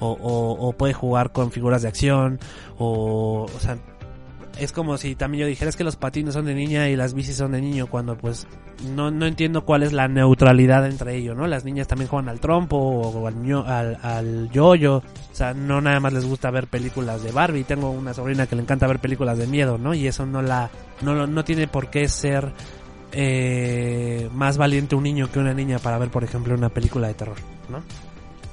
o, 0.00 0.10
o, 0.10 0.68
o 0.68 0.72
puede 0.74 0.92
jugar 0.92 1.32
con 1.32 1.50
figuras 1.50 1.80
de 1.80 1.88
acción 1.88 2.38
o, 2.76 3.44
o 3.44 3.60
sea, 3.60 3.78
es 4.58 4.72
como 4.72 4.96
si 4.96 5.14
también 5.14 5.42
yo 5.42 5.46
dijera 5.46 5.68
es 5.68 5.76
que 5.76 5.84
los 5.84 5.96
patines 5.96 6.34
son 6.34 6.46
de 6.46 6.54
niña 6.54 6.88
y 6.88 6.96
las 6.96 7.14
bicis 7.14 7.36
son 7.36 7.52
de 7.52 7.60
niño, 7.60 7.86
cuando 7.86 8.16
pues 8.16 8.46
no, 8.94 9.10
no 9.10 9.26
entiendo 9.26 9.64
cuál 9.64 9.82
es 9.82 9.92
la 9.92 10.08
neutralidad 10.08 10.86
entre 10.86 11.16
ellos, 11.16 11.36
¿no? 11.36 11.46
Las 11.46 11.64
niñas 11.64 11.88
también 11.88 12.08
juegan 12.08 12.28
al 12.28 12.40
trompo 12.40 12.76
o 12.76 13.26
al, 13.26 13.98
al, 14.02 14.50
yoyo, 14.50 14.96
o 14.96 15.34
sea, 15.34 15.54
no 15.54 15.80
nada 15.80 16.00
más 16.00 16.12
les 16.12 16.24
gusta 16.24 16.50
ver 16.50 16.66
películas 16.66 17.22
de 17.22 17.32
Barbie, 17.32 17.64
tengo 17.64 17.90
una 17.90 18.14
sobrina 18.14 18.46
que 18.46 18.56
le 18.56 18.62
encanta 18.62 18.86
ver 18.86 18.98
películas 18.98 19.38
de 19.38 19.46
miedo, 19.46 19.78
¿no? 19.78 19.94
Y 19.94 20.06
eso 20.06 20.26
no 20.26 20.42
la, 20.42 20.70
no, 21.02 21.26
no 21.26 21.44
tiene 21.44 21.68
por 21.68 21.90
qué 21.90 22.08
ser 22.08 22.52
eh, 23.12 24.28
más 24.34 24.58
valiente 24.58 24.94
un 24.94 25.02
niño 25.02 25.30
que 25.30 25.38
una 25.38 25.54
niña 25.54 25.78
para 25.78 25.98
ver, 25.98 26.10
por 26.10 26.24
ejemplo, 26.24 26.54
una 26.54 26.68
película 26.70 27.08
de 27.08 27.14
terror, 27.14 27.36
¿no? 27.68 27.82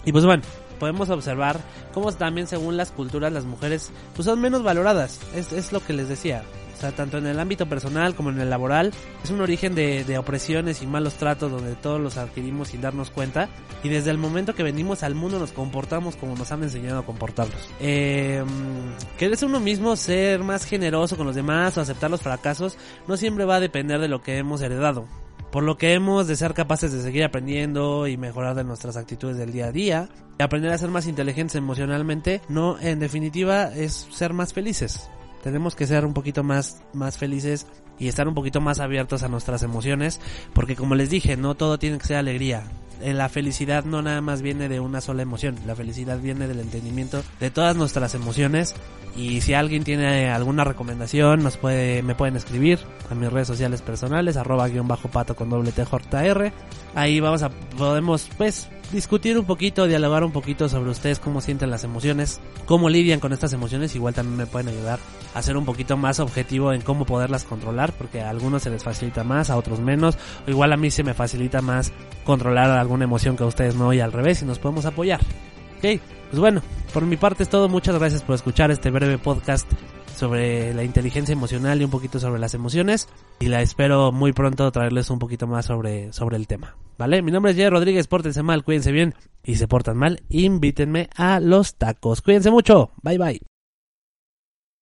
Y 0.06 0.12
pues 0.12 0.26
bueno, 0.26 0.44
podemos 0.84 1.10
observar 1.10 1.62
cómo 1.94 2.12
también 2.12 2.46
según 2.46 2.76
las 2.76 2.92
culturas 2.92 3.32
las 3.32 3.46
mujeres 3.46 3.90
pues 4.18 4.26
son 4.26 4.42
menos 4.42 4.64
valoradas. 4.64 5.18
Es, 5.34 5.54
es 5.54 5.72
lo 5.72 5.80
que 5.80 5.94
les 5.94 6.10
decía. 6.10 6.44
O 6.76 6.82
sea, 6.82 6.92
tanto 6.92 7.20
en 7.20 7.26
el 7.26 7.40
ámbito 7.40 7.70
personal 7.70 8.16
como 8.16 8.32
en 8.32 8.42
el 8.42 8.50
laboral, 8.50 8.92
es 9.24 9.30
un 9.30 9.40
origen 9.40 9.76
de, 9.76 10.04
de, 10.04 10.18
opresiones 10.18 10.82
y 10.82 10.88
malos 10.88 11.14
tratos 11.14 11.50
donde 11.50 11.76
todos 11.76 12.02
los 12.02 12.18
adquirimos 12.18 12.68
sin 12.68 12.82
darnos 12.82 13.12
cuenta. 13.12 13.48
Y 13.82 13.88
desde 13.88 14.12
el 14.12 14.18
momento 14.18 14.56
que 14.56 14.64
venimos 14.64 15.04
al 15.04 15.16
mundo 15.16 15.40
nos 15.40 15.54
comportamos 15.54 16.18
como 16.18 16.36
nos 16.36 16.52
han 16.52 16.64
enseñado 16.64 17.00
a 17.00 17.06
comportarnos. 17.06 17.70
Eh, 17.80 18.44
querer 19.18 19.38
uno 19.46 19.62
mismo, 19.62 19.96
ser 19.96 20.44
más 20.44 20.66
generoso 20.66 21.16
con 21.16 21.26
los 21.26 21.36
demás 21.36 21.78
o 21.78 21.82
aceptar 21.82 22.12
los 22.12 22.22
fracasos, 22.22 22.78
no 23.08 23.16
siempre 23.16 23.46
va 23.46 23.56
a 23.56 23.60
depender 23.62 24.02
de 24.02 24.10
lo 24.10 24.22
que 24.22 24.38
hemos 24.38 24.62
heredado 24.62 25.08
por 25.54 25.64
lo 25.64 25.78
que 25.78 25.94
hemos 25.94 26.26
de 26.26 26.36
ser 26.36 26.56
capaces 26.56 26.92
de 26.92 27.04
seguir 27.04 27.24
aprendiendo 27.24 28.08
y 28.08 28.18
mejorar 28.18 28.56
de 28.56 28.64
nuestras 28.64 28.98
actitudes 28.98 29.38
del 29.38 29.52
día 29.52 29.68
a 29.68 29.72
día. 29.72 30.10
Y 30.40 30.42
aprender 30.42 30.72
a 30.72 30.78
ser 30.80 30.90
más 30.90 31.06
inteligentes 31.06 31.54
emocionalmente, 31.54 32.42
no, 32.50 32.80
en 32.80 32.98
definitiva, 32.98 33.66
es 33.66 34.08
ser 34.12 34.34
más 34.34 34.52
felices. 34.52 35.12
Tenemos 35.44 35.76
que 35.76 35.86
ser 35.86 36.06
un 36.06 36.16
poquito 36.16 36.44
más, 36.44 36.82
más 36.92 37.20
felices 37.20 37.68
y 38.00 38.08
estar 38.08 38.28
un 38.28 38.34
poquito 38.34 38.62
más 38.62 38.80
abiertos 38.80 39.22
a 39.22 39.28
nuestras 39.28 39.62
emociones, 39.62 40.20
porque 40.54 40.76
como 40.76 40.96
les 40.96 41.12
dije, 41.12 41.38
no 41.38 41.54
todo 41.54 41.78
tiene 41.78 42.00
que 42.00 42.08
ser 42.08 42.18
alegría. 42.18 42.64
Eh, 43.02 43.14
la 43.14 43.30
felicidad 43.30 43.84
no 43.86 44.02
nada 44.02 44.22
más 44.22 44.42
viene 44.42 44.70
de 44.70 44.80
una 44.80 45.02
sola 45.02 45.22
emoción, 45.22 45.58
la 45.66 45.76
felicidad 45.76 46.20
viene 46.20 46.48
del 46.48 46.60
entendimiento 46.60 47.24
de 47.40 47.52
todas 47.52 47.76
nuestras 47.76 48.16
emociones. 48.16 48.76
Y 49.16 49.42
si 49.42 49.54
alguien 49.54 49.84
tiene 49.84 50.32
alguna 50.32 50.64
recomendación 50.64 51.44
nos 51.44 51.58
puede, 51.58 52.02
me 52.02 52.16
pueden 52.16 52.36
escribir 52.36 52.80
a 53.12 53.16
mis 53.16 53.32
redes 53.32 53.48
sociales 53.48 53.82
personales, 53.82 54.38
arroba 54.38 54.68
guion 54.68 54.88
bajo 54.88 55.08
pato 55.10 55.36
con 55.36 55.50
doble 55.50 55.72
T 55.72 55.84
Ahí 56.96 57.20
vamos 57.20 57.44
a, 57.44 57.50
podemos 57.50 58.28
pues 58.38 58.70
discutir 58.94 59.38
un 59.38 59.46
poquito, 59.46 59.88
dialogar 59.88 60.24
un 60.24 60.32
poquito 60.32 60.70
sobre 60.70 60.92
ustedes 60.92 61.20
cómo 61.20 61.42
sienten 61.42 61.70
las 61.70 61.84
emociones, 61.84 62.40
cómo 62.66 62.90
lidian 62.90 63.20
con 63.20 63.34
estas 63.34 63.52
emociones, 63.52 63.96
igual 63.96 64.14
también 64.14 64.38
me 64.38 64.46
pueden 64.46 64.70
ayudar 64.70 65.00
a 65.34 65.42
ser 65.42 65.58
un 65.58 65.66
poquito 65.66 65.98
más 65.98 66.20
objetivo 66.20 66.72
en 66.72 66.82
cómo 66.82 67.06
poderlas 67.06 67.44
controlar, 67.44 67.92
porque 67.94 68.22
a 68.22 68.30
algunos 68.30 68.64
se 68.64 68.70
les 68.70 68.84
facilita 68.84 69.24
más, 69.24 69.50
a 69.50 69.58
otros 69.58 69.80
menos, 69.80 70.18
o 70.48 70.50
igual 70.50 70.72
a 70.72 70.78
mí 70.78 70.92
se 70.92 71.04
me 71.04 71.14
facilita 71.14 71.62
más 71.62 71.92
controlar 72.24 72.70
alguna 72.70 73.04
emoción 73.04 73.36
que 73.36 73.44
a 73.44 73.48
ustedes 73.48 73.76
no 73.76 73.92
y 73.92 74.00
al 74.00 74.14
revés 74.14 74.42
y 74.42 74.46
nos 74.46 74.60
podemos 74.60 74.86
apoyar. 74.86 75.20
Ok, 75.80 76.00
pues 76.30 76.40
bueno, 76.40 76.62
por 76.94 77.04
mi 77.06 77.18
parte 77.18 77.44
es 77.44 77.50
todo, 77.50 77.68
muchas 77.68 77.98
gracias 77.98 78.22
por 78.22 78.36
escuchar 78.36 78.72
este 78.72 78.92
breve 78.92 79.18
podcast 79.18 79.68
sobre 80.16 80.74
la 80.74 80.84
inteligencia 80.84 81.34
emocional 81.34 81.82
y 81.82 81.86
un 81.86 81.92
poquito 81.92 82.20
sobre 82.20 82.40
las 82.40 82.54
emociones 82.54 83.08
y 83.40 83.48
la 83.48 83.62
espero 83.62 84.12
muy 84.12 84.34
pronto 84.34 84.72
traerles 84.72 85.10
un 85.10 85.20
poquito 85.20 85.48
más 85.48 85.66
sobre, 85.66 86.14
sobre 86.14 86.38
el 86.38 86.48
tema. 86.48 86.76
¿Vale? 86.98 87.22
Mi 87.22 87.32
nombre 87.32 87.52
es 87.52 87.58
Jerry 87.58 87.72
Rodríguez, 87.72 88.08
pórtense 88.08 88.44
mal, 88.44 88.64
cuídense 88.64 88.92
bien 88.92 89.16
y 89.44 89.56
se 89.56 89.68
portan 89.68 89.98
mal, 89.98 90.24
invítenme 90.30 91.10
a 91.16 91.40
los 91.40 91.76
tacos. 91.76 92.22
Cuídense 92.22 92.52
mucho, 92.52 92.92
bye 93.02 93.18
bye. 93.18 93.53